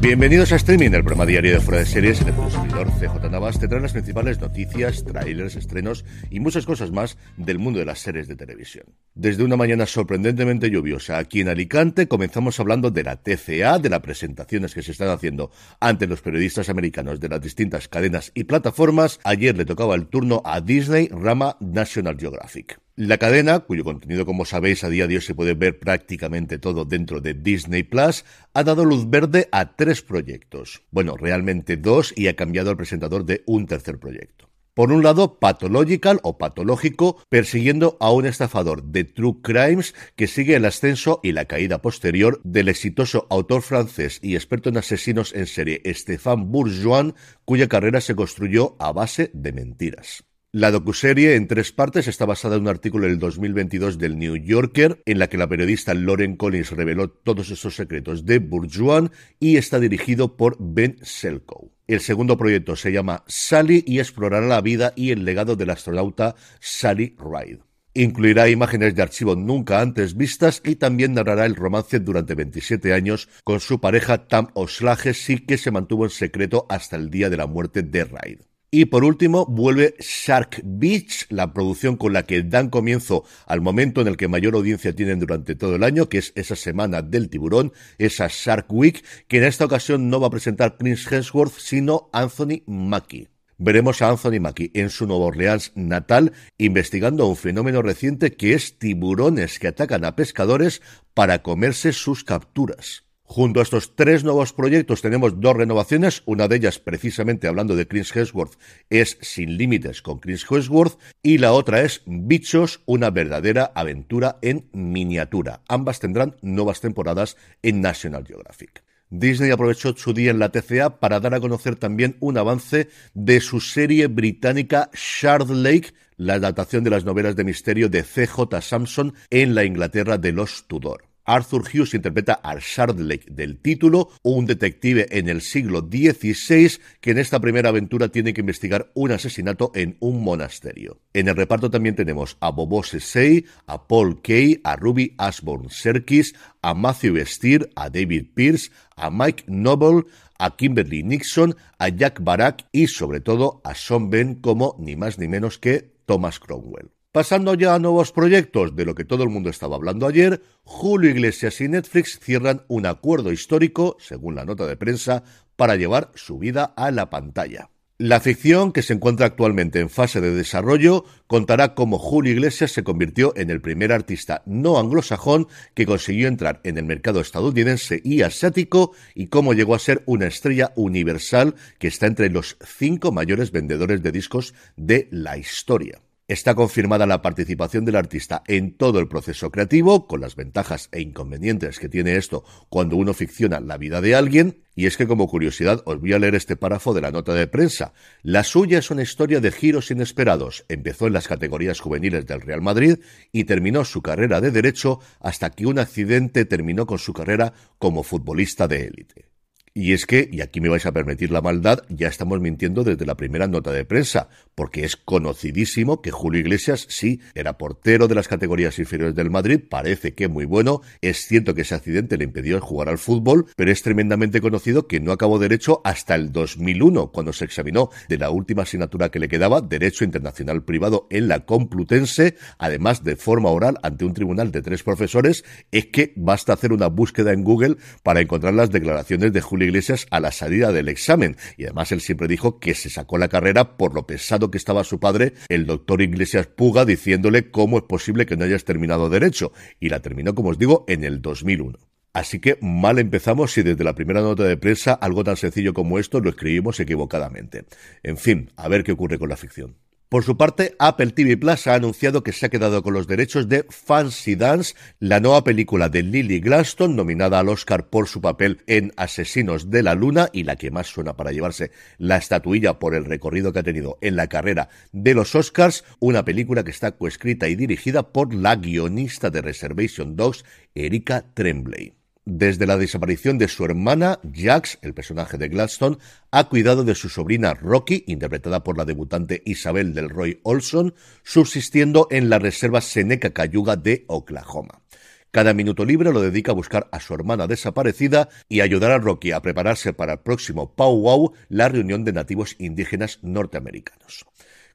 Bienvenidos 0.00 0.52
a 0.52 0.56
Streaming, 0.56 0.92
el 0.92 1.02
programa 1.02 1.26
diario 1.26 1.54
de 1.54 1.60
Fuera 1.60 1.80
de 1.80 1.86
Series 1.86 2.20
en 2.20 2.28
el 2.28 2.34
consumidor 2.34 2.86
CJ 2.88 3.28
Navas 3.28 3.58
te 3.58 3.66
trae 3.66 3.80
las 3.80 3.90
principales 3.90 4.40
noticias, 4.40 5.04
trailers, 5.04 5.56
estrenos 5.56 6.04
y 6.30 6.38
muchas 6.38 6.66
cosas 6.66 6.92
más 6.92 7.18
del 7.36 7.58
mundo 7.58 7.80
de 7.80 7.84
las 7.84 7.98
series 7.98 8.28
de 8.28 8.36
televisión. 8.36 8.86
Desde 9.16 9.42
una 9.42 9.56
mañana 9.56 9.86
sorprendentemente 9.86 10.70
lluviosa 10.70 11.18
aquí 11.18 11.40
en 11.40 11.48
Alicante 11.48 12.06
comenzamos 12.06 12.60
hablando 12.60 12.92
de 12.92 13.02
la 13.02 13.16
TCA, 13.16 13.80
de 13.80 13.88
las 13.88 14.00
presentaciones 14.00 14.72
que 14.72 14.82
se 14.82 14.92
están 14.92 15.08
haciendo 15.08 15.50
ante 15.80 16.06
los 16.06 16.22
periodistas 16.22 16.68
americanos 16.68 17.18
de 17.18 17.30
las 17.30 17.40
distintas 17.40 17.88
cadenas 17.88 18.30
y 18.34 18.44
plataformas. 18.44 19.18
Ayer 19.24 19.56
le 19.56 19.64
tocaba 19.64 19.96
el 19.96 20.06
turno 20.06 20.42
a 20.44 20.60
Disney, 20.60 21.08
rama 21.08 21.56
National 21.58 22.16
Geographic. 22.16 22.78
La 23.00 23.16
cadena, 23.16 23.60
cuyo 23.60 23.84
contenido, 23.84 24.26
como 24.26 24.44
sabéis, 24.44 24.82
a 24.82 24.88
día 24.88 25.06
de 25.06 25.14
hoy 25.14 25.20
se 25.20 25.36
puede 25.36 25.54
ver 25.54 25.78
prácticamente 25.78 26.58
todo 26.58 26.84
dentro 26.84 27.20
de 27.20 27.32
Disney 27.32 27.84
Plus, 27.84 28.24
ha 28.54 28.64
dado 28.64 28.84
luz 28.84 29.08
verde 29.08 29.48
a 29.52 29.76
tres 29.76 30.02
proyectos. 30.02 30.82
Bueno, 30.90 31.16
realmente 31.16 31.76
dos 31.76 32.12
y 32.16 32.26
ha 32.26 32.34
cambiado 32.34 32.72
el 32.72 32.76
presentador 32.76 33.24
de 33.24 33.44
un 33.46 33.66
tercer 33.66 34.00
proyecto. 34.00 34.50
Por 34.74 34.90
un 34.90 35.04
lado, 35.04 35.38
Pathological 35.38 36.18
o 36.24 36.38
Patológico, 36.38 37.22
persiguiendo 37.28 37.96
a 38.00 38.10
un 38.10 38.26
estafador 38.26 38.82
de 38.82 39.04
True 39.04 39.36
Crimes 39.42 39.94
que 40.16 40.26
sigue 40.26 40.56
el 40.56 40.64
ascenso 40.64 41.20
y 41.22 41.30
la 41.30 41.44
caída 41.44 41.80
posterior 41.80 42.40
del 42.42 42.66
exitoso 42.66 43.28
autor 43.30 43.62
francés 43.62 44.18
y 44.22 44.34
experto 44.34 44.70
en 44.70 44.76
asesinos 44.76 45.32
en 45.36 45.46
serie 45.46 45.82
Stéphane 45.86 46.46
Bourgeois, 46.46 47.14
cuya 47.44 47.68
carrera 47.68 48.00
se 48.00 48.16
construyó 48.16 48.74
a 48.80 48.90
base 48.90 49.30
de 49.34 49.52
mentiras. 49.52 50.27
La 50.52 50.70
docuserie 50.70 51.34
en 51.34 51.46
tres 51.46 51.72
partes 51.72 52.08
está 52.08 52.24
basada 52.24 52.56
en 52.56 52.62
un 52.62 52.68
artículo 52.68 53.06
del 53.06 53.18
2022 53.18 53.98
del 53.98 54.18
New 54.18 54.34
Yorker 54.36 55.02
en 55.04 55.18
la 55.18 55.28
que 55.28 55.36
la 55.36 55.46
periodista 55.46 55.92
Lauren 55.92 56.36
Collins 56.36 56.70
reveló 56.70 57.10
todos 57.10 57.50
estos 57.50 57.76
secretos 57.76 58.24
de 58.24 58.38
Bourgeois 58.38 59.10
y 59.38 59.58
está 59.58 59.78
dirigido 59.78 60.38
por 60.38 60.56
Ben 60.58 60.96
Selkow. 61.02 61.70
El 61.86 62.00
segundo 62.00 62.38
proyecto 62.38 62.76
se 62.76 62.92
llama 62.92 63.24
Sally 63.26 63.84
y 63.86 63.98
explorará 63.98 64.46
la 64.46 64.62
vida 64.62 64.94
y 64.96 65.10
el 65.10 65.26
legado 65.26 65.54
del 65.54 65.68
astronauta 65.68 66.34
Sally 66.60 67.14
Ride. 67.18 67.60
Incluirá 67.92 68.48
imágenes 68.48 68.94
de 68.94 69.02
archivo 69.02 69.36
nunca 69.36 69.82
antes 69.82 70.16
vistas 70.16 70.62
y 70.64 70.76
también 70.76 71.12
narrará 71.12 71.44
el 71.44 71.56
romance 71.56 72.00
durante 72.00 72.34
27 72.34 72.94
años 72.94 73.28
con 73.44 73.60
su 73.60 73.82
pareja 73.82 74.28
Tam 74.28 74.48
O'Slaughley 74.54 75.44
que 75.46 75.58
se 75.58 75.70
mantuvo 75.70 76.04
en 76.04 76.10
secreto 76.10 76.64
hasta 76.70 76.96
el 76.96 77.10
día 77.10 77.28
de 77.28 77.36
la 77.36 77.46
muerte 77.46 77.82
de 77.82 78.04
Ride. 78.04 78.47
Y 78.70 78.84
por 78.86 79.02
último, 79.02 79.46
vuelve 79.46 79.94
Shark 79.98 80.60
Beach, 80.62 81.24
la 81.30 81.54
producción 81.54 81.96
con 81.96 82.12
la 82.12 82.24
que 82.24 82.42
dan 82.42 82.68
comienzo 82.68 83.24
al 83.46 83.62
momento 83.62 84.02
en 84.02 84.08
el 84.08 84.18
que 84.18 84.28
mayor 84.28 84.54
audiencia 84.56 84.94
tienen 84.94 85.20
durante 85.20 85.54
todo 85.54 85.76
el 85.76 85.84
año, 85.84 86.10
que 86.10 86.18
es 86.18 86.32
esa 86.34 86.54
semana 86.54 87.00
del 87.00 87.30
tiburón, 87.30 87.72
esa 87.96 88.28
Shark 88.28 88.66
Week, 88.70 89.02
que 89.26 89.38
en 89.38 89.44
esta 89.44 89.64
ocasión 89.64 90.10
no 90.10 90.20
va 90.20 90.26
a 90.26 90.30
presentar 90.30 90.76
Chris 90.76 91.10
Hemsworth, 91.10 91.58
sino 91.58 92.10
Anthony 92.12 92.62
Mackie. 92.66 93.28
Veremos 93.56 94.02
a 94.02 94.10
Anthony 94.10 94.38
Mackie 94.38 94.70
en 94.74 94.90
su 94.90 95.06
Nueva 95.06 95.24
Orleans 95.24 95.72
natal 95.74 96.32
investigando 96.58 97.26
un 97.26 97.36
fenómeno 97.36 97.80
reciente 97.80 98.36
que 98.36 98.52
es 98.52 98.78
tiburones 98.78 99.58
que 99.58 99.68
atacan 99.68 100.04
a 100.04 100.14
pescadores 100.14 100.82
para 101.14 101.42
comerse 101.42 101.94
sus 101.94 102.22
capturas. 102.22 103.07
Junto 103.30 103.60
a 103.60 103.62
estos 103.62 103.94
tres 103.94 104.24
nuevos 104.24 104.54
proyectos 104.54 105.02
tenemos 105.02 105.38
dos 105.38 105.54
renovaciones, 105.54 106.22
una 106.24 106.48
de 106.48 106.56
ellas 106.56 106.78
precisamente 106.78 107.46
hablando 107.46 107.76
de 107.76 107.86
Chris 107.86 108.16
Hemsworth 108.16 108.58
es 108.88 109.18
Sin 109.20 109.58
Límites 109.58 110.00
con 110.00 110.18
Chris 110.18 110.46
Hemsworth 110.50 110.98
y 111.22 111.36
la 111.36 111.52
otra 111.52 111.82
es 111.82 112.00
Bichos, 112.06 112.80
una 112.86 113.10
verdadera 113.10 113.70
aventura 113.74 114.38
en 114.40 114.70
miniatura. 114.72 115.60
Ambas 115.68 116.00
tendrán 116.00 116.36
nuevas 116.40 116.80
temporadas 116.80 117.36
en 117.60 117.82
National 117.82 118.26
Geographic. 118.26 118.82
Disney 119.10 119.50
aprovechó 119.50 119.94
su 119.94 120.14
día 120.14 120.30
en 120.30 120.38
la 120.38 120.48
TCA 120.48 120.98
para 120.98 121.20
dar 121.20 121.34
a 121.34 121.40
conocer 121.40 121.76
también 121.76 122.16
un 122.20 122.38
avance 122.38 122.88
de 123.12 123.42
su 123.42 123.60
serie 123.60 124.06
británica 124.06 124.88
Shard 124.94 125.50
Lake, 125.50 125.92
la 126.16 126.34
adaptación 126.34 126.82
de 126.82 126.90
las 126.90 127.04
novelas 127.04 127.36
de 127.36 127.44
misterio 127.44 127.90
de 127.90 128.04
CJ 128.04 128.62
Sampson 128.62 129.12
en 129.28 129.54
la 129.54 129.64
Inglaterra 129.64 130.16
de 130.16 130.32
los 130.32 130.66
Tudor. 130.66 131.07
Arthur 131.28 131.62
Hughes 131.62 131.92
interpreta 131.92 132.40
a 132.42 132.56
Shardlake 132.58 133.30
del 133.30 133.58
título, 133.58 134.08
un 134.22 134.46
detective 134.46 135.06
en 135.10 135.28
el 135.28 135.42
siglo 135.42 135.80
XVI 135.80 136.78
que 137.02 137.10
en 137.10 137.18
esta 137.18 137.38
primera 137.38 137.68
aventura 137.68 138.08
tiene 138.08 138.32
que 138.32 138.40
investigar 138.40 138.90
un 138.94 139.12
asesinato 139.12 139.70
en 139.74 139.98
un 140.00 140.24
monasterio. 140.24 141.02
En 141.12 141.28
el 141.28 141.36
reparto 141.36 141.70
también 141.70 141.94
tenemos 141.94 142.38
a 142.40 142.50
Bobo 142.50 142.82
Sesay, 142.82 143.44
a 143.66 143.86
Paul 143.86 144.22
Kay, 144.22 144.62
a 144.64 144.76
Ruby 144.76 145.14
Ashbourne 145.18 145.68
Serkis, 145.68 146.34
a 146.62 146.72
Matthew 146.72 147.22
Steer, 147.26 147.68
a 147.76 147.90
David 147.90 148.28
Pierce, 148.34 148.70
a 148.96 149.10
Mike 149.10 149.44
Noble, 149.48 150.04
a 150.38 150.56
Kimberly 150.56 151.02
Nixon, 151.02 151.54
a 151.78 151.90
Jack 151.90 152.24
Barak 152.24 152.66
y 152.72 152.86
sobre 152.86 153.20
todo 153.20 153.60
a 153.64 153.74
Sean 153.74 154.08
Ben 154.08 154.36
como 154.36 154.76
ni 154.78 154.96
más 154.96 155.18
ni 155.18 155.28
menos 155.28 155.58
que 155.58 155.92
Thomas 156.06 156.38
Cromwell. 156.38 156.90
Pasando 157.10 157.54
ya 157.54 157.74
a 157.74 157.78
nuevos 157.78 158.12
proyectos, 158.12 158.76
de 158.76 158.84
lo 158.84 158.94
que 158.94 159.06
todo 159.06 159.22
el 159.22 159.30
mundo 159.30 159.48
estaba 159.48 159.76
hablando 159.76 160.06
ayer, 160.06 160.42
Julio 160.62 161.08
Iglesias 161.08 161.58
y 161.62 161.68
Netflix 161.68 162.20
cierran 162.20 162.64
un 162.68 162.84
acuerdo 162.84 163.32
histórico, 163.32 163.96
según 163.98 164.34
la 164.34 164.44
nota 164.44 164.66
de 164.66 164.76
prensa, 164.76 165.24
para 165.56 165.76
llevar 165.76 166.12
su 166.14 166.38
vida 166.38 166.64
a 166.76 166.90
la 166.90 167.08
pantalla. 167.08 167.70
La 167.96 168.20
ficción, 168.20 168.72
que 168.72 168.82
se 168.82 168.92
encuentra 168.92 169.24
actualmente 169.24 169.80
en 169.80 169.88
fase 169.88 170.20
de 170.20 170.34
desarrollo, 170.34 171.06
contará 171.26 171.74
cómo 171.74 171.98
Julio 171.98 172.34
Iglesias 172.34 172.72
se 172.72 172.84
convirtió 172.84 173.32
en 173.36 173.48
el 173.48 173.62
primer 173.62 173.90
artista 173.90 174.42
no 174.44 174.78
anglosajón 174.78 175.48
que 175.74 175.86
consiguió 175.86 176.28
entrar 176.28 176.60
en 176.62 176.76
el 176.76 176.84
mercado 176.84 177.20
estadounidense 177.20 178.02
y 178.04 178.20
asiático 178.20 178.92
y 179.14 179.28
cómo 179.28 179.54
llegó 179.54 179.74
a 179.74 179.80
ser 179.80 180.02
una 180.04 180.26
estrella 180.26 180.72
universal 180.76 181.54
que 181.78 181.88
está 181.88 182.06
entre 182.06 182.28
los 182.28 182.58
cinco 182.64 183.12
mayores 183.12 183.50
vendedores 183.50 184.02
de 184.02 184.12
discos 184.12 184.54
de 184.76 185.08
la 185.10 185.38
historia. 185.38 186.02
Está 186.28 186.54
confirmada 186.54 187.06
la 187.06 187.22
participación 187.22 187.86
del 187.86 187.96
artista 187.96 188.42
en 188.48 188.76
todo 188.76 188.98
el 188.98 189.08
proceso 189.08 189.50
creativo, 189.50 190.06
con 190.06 190.20
las 190.20 190.36
ventajas 190.36 190.90
e 190.92 191.00
inconvenientes 191.00 191.78
que 191.78 191.88
tiene 191.88 192.16
esto 192.16 192.44
cuando 192.68 192.96
uno 192.96 193.14
ficciona 193.14 193.60
la 193.60 193.78
vida 193.78 194.02
de 194.02 194.14
alguien, 194.14 194.62
y 194.74 194.84
es 194.84 194.98
que 194.98 195.06
como 195.06 195.26
curiosidad 195.26 195.82
os 195.86 195.98
voy 195.98 196.12
a 196.12 196.18
leer 196.18 196.34
este 196.34 196.54
párrafo 196.54 196.92
de 196.92 197.00
la 197.00 197.12
nota 197.12 197.32
de 197.32 197.46
prensa. 197.46 197.94
La 198.22 198.44
suya 198.44 198.80
es 198.80 198.90
una 198.90 199.04
historia 199.04 199.40
de 199.40 199.50
giros 199.50 199.90
inesperados. 199.90 200.66
Empezó 200.68 201.06
en 201.06 201.14
las 201.14 201.28
categorías 201.28 201.80
juveniles 201.80 202.26
del 202.26 202.42
Real 202.42 202.60
Madrid 202.60 202.98
y 203.32 203.44
terminó 203.44 203.86
su 203.86 204.02
carrera 204.02 204.42
de 204.42 204.50
derecho 204.50 205.00
hasta 205.20 205.48
que 205.48 205.64
un 205.64 205.78
accidente 205.78 206.44
terminó 206.44 206.84
con 206.84 206.98
su 206.98 207.14
carrera 207.14 207.54
como 207.78 208.02
futbolista 208.02 208.68
de 208.68 208.84
élite. 208.84 209.27
Y 209.74 209.92
es 209.92 210.06
que, 210.06 210.28
y 210.30 210.40
aquí 210.40 210.60
me 210.60 210.68
vais 210.68 210.86
a 210.86 210.92
permitir 210.92 211.30
la 211.30 211.40
maldad, 211.40 211.82
ya 211.88 212.08
estamos 212.08 212.40
mintiendo 212.40 212.84
desde 212.84 213.06
la 213.06 213.16
primera 213.16 213.46
nota 213.46 213.72
de 213.72 213.84
prensa, 213.84 214.28
porque 214.54 214.84
es 214.84 214.96
conocidísimo 214.96 216.02
que 216.02 216.10
Julio 216.10 216.40
Iglesias 216.40 216.86
sí 216.88 217.20
era 217.34 217.58
portero 217.58 218.08
de 218.08 218.14
las 218.14 218.28
categorías 218.28 218.78
inferiores 218.78 219.14
del 219.14 219.30
Madrid, 219.30 219.60
parece 219.68 220.14
que 220.14 220.28
muy 220.28 220.44
bueno, 220.44 220.80
es 221.00 221.26
cierto 221.26 221.54
que 221.54 221.62
ese 221.62 221.74
accidente 221.74 222.16
le 222.16 222.24
impidió 222.24 222.60
jugar 222.60 222.88
al 222.88 222.98
fútbol, 222.98 223.46
pero 223.56 223.70
es 223.70 223.82
tremendamente 223.82 224.40
conocido 224.40 224.86
que 224.86 225.00
no 225.00 225.12
acabó 225.12 225.38
derecho 225.38 225.80
hasta 225.84 226.14
el 226.14 226.32
2001, 226.32 227.12
cuando 227.12 227.32
se 227.32 227.44
examinó 227.44 227.90
de 228.08 228.18
la 228.18 228.30
última 228.30 228.62
asignatura 228.62 229.10
que 229.10 229.18
le 229.18 229.28
quedaba, 229.28 229.60
Derecho 229.60 230.04
Internacional 230.04 230.64
Privado 230.64 231.06
en 231.10 231.28
la 231.28 231.44
Complutense, 231.44 232.36
además 232.58 233.04
de 233.04 233.16
forma 233.16 233.50
oral 233.50 233.78
ante 233.82 234.04
un 234.04 234.14
tribunal 234.14 234.50
de 234.50 234.62
tres 234.62 234.82
profesores, 234.82 235.44
es 235.70 235.86
que 235.86 236.12
basta 236.16 236.52
hacer 236.52 236.72
una 236.72 236.88
búsqueda 236.88 237.32
en 237.32 237.44
Google 237.44 237.76
para 238.02 238.20
encontrar 238.20 238.54
las 238.54 238.70
declaraciones 238.70 239.32
de 239.32 239.40
Julio 239.40 239.57
Iglesias 239.62 240.06
a 240.10 240.20
la 240.20 240.32
salida 240.32 240.72
del 240.72 240.88
examen. 240.88 241.36
Y 241.56 241.64
además 241.64 241.92
él 241.92 242.00
siempre 242.00 242.28
dijo 242.28 242.58
que 242.58 242.74
se 242.74 242.90
sacó 242.90 243.18
la 243.18 243.28
carrera 243.28 243.76
por 243.76 243.94
lo 243.94 244.06
pesado 244.06 244.50
que 244.50 244.58
estaba 244.58 244.84
su 244.84 245.00
padre, 245.00 245.34
el 245.48 245.66
doctor 245.66 246.02
Iglesias 246.02 246.46
Puga, 246.46 246.84
diciéndole 246.84 247.50
cómo 247.50 247.78
es 247.78 247.84
posible 247.84 248.26
que 248.26 248.36
no 248.36 248.44
hayas 248.44 248.64
terminado 248.64 249.10
derecho. 249.10 249.52
Y 249.80 249.88
la 249.88 250.00
terminó, 250.00 250.34
como 250.34 250.50
os 250.50 250.58
digo, 250.58 250.84
en 250.88 251.04
el 251.04 251.22
2001. 251.22 251.78
Así 252.12 252.40
que 252.40 252.58
mal 252.60 252.98
empezamos 252.98 253.52
si 253.52 253.62
desde 253.62 253.84
la 253.84 253.94
primera 253.94 254.20
nota 254.20 254.42
de 254.44 254.56
prensa 254.56 254.94
algo 254.94 255.22
tan 255.24 255.36
sencillo 255.36 255.74
como 255.74 255.98
esto 255.98 256.20
lo 256.20 256.30
escribimos 256.30 256.80
equivocadamente. 256.80 257.66
En 258.02 258.16
fin, 258.16 258.50
a 258.56 258.68
ver 258.68 258.82
qué 258.82 258.92
ocurre 258.92 259.18
con 259.18 259.28
la 259.28 259.36
ficción. 259.36 259.76
Por 260.08 260.24
su 260.24 260.38
parte, 260.38 260.74
Apple 260.78 261.10
TV 261.10 261.36
Plus 261.36 261.66
ha 261.66 261.74
anunciado 261.74 262.22
que 262.22 262.32
se 262.32 262.46
ha 262.46 262.48
quedado 262.48 262.82
con 262.82 262.94
los 262.94 263.06
derechos 263.06 263.46
de 263.46 263.66
Fancy 263.68 264.36
Dance, 264.36 264.74
la 265.00 265.20
nueva 265.20 265.44
película 265.44 265.90
de 265.90 266.02
Lily 266.02 266.40
Glaston, 266.40 266.96
nominada 266.96 267.38
al 267.38 267.50
Oscar 267.50 267.90
por 267.90 268.08
su 268.08 268.22
papel 268.22 268.62
en 268.66 268.94
Asesinos 268.96 269.70
de 269.70 269.82
la 269.82 269.94
Luna 269.94 270.30
y 270.32 270.44
la 270.44 270.56
que 270.56 270.70
más 270.70 270.86
suena 270.86 271.14
para 271.14 271.30
llevarse 271.30 271.72
la 271.98 272.16
estatuilla 272.16 272.78
por 272.78 272.94
el 272.94 273.04
recorrido 273.04 273.52
que 273.52 273.58
ha 273.58 273.64
tenido 273.64 273.98
en 274.00 274.16
la 274.16 274.28
carrera 274.28 274.70
de 274.92 275.12
los 275.12 275.34
Oscars, 275.34 275.84
una 276.00 276.24
película 276.24 276.64
que 276.64 276.70
está 276.70 276.92
coescrita 276.92 277.48
y 277.48 277.54
dirigida 277.54 278.10
por 278.10 278.32
la 278.32 278.56
guionista 278.56 279.28
de 279.28 279.42
Reservation 279.42 280.16
Dogs, 280.16 280.42
Erika 280.74 281.26
Tremblay. 281.34 281.97
Desde 282.30 282.66
la 282.66 282.76
desaparición 282.76 283.38
de 283.38 283.48
su 283.48 283.64
hermana, 283.64 284.20
Jax, 284.34 284.78
el 284.82 284.92
personaje 284.92 285.38
de 285.38 285.48
Gladstone, 285.48 285.96
ha 286.30 286.50
cuidado 286.50 286.84
de 286.84 286.94
su 286.94 287.08
sobrina 287.08 287.54
Rocky, 287.54 288.04
interpretada 288.06 288.62
por 288.62 288.76
la 288.76 288.84
debutante 288.84 289.40
Isabel 289.46 289.94
del 289.94 290.10
Roy 290.10 290.38
Olson, 290.42 290.94
subsistiendo 291.22 292.06
en 292.10 292.28
la 292.28 292.38
reserva 292.38 292.82
Seneca 292.82 293.30
Cayuga 293.30 293.76
de 293.76 294.04
Oklahoma. 294.08 294.82
Cada 295.30 295.54
minuto 295.54 295.86
libre 295.86 296.12
lo 296.12 296.20
dedica 296.20 296.52
a 296.52 296.54
buscar 296.54 296.86
a 296.92 297.00
su 297.00 297.14
hermana 297.14 297.46
desaparecida 297.46 298.28
y 298.46 298.60
ayudar 298.60 298.90
a 298.90 298.98
Rocky 298.98 299.32
a 299.32 299.40
prepararse 299.40 299.94
para 299.94 300.12
el 300.12 300.18
próximo 300.18 300.74
Pow 300.74 301.00
Wow, 301.00 301.32
la 301.48 301.70
reunión 301.70 302.04
de 302.04 302.12
nativos 302.12 302.56
indígenas 302.58 303.20
norteamericanos. 303.22 304.26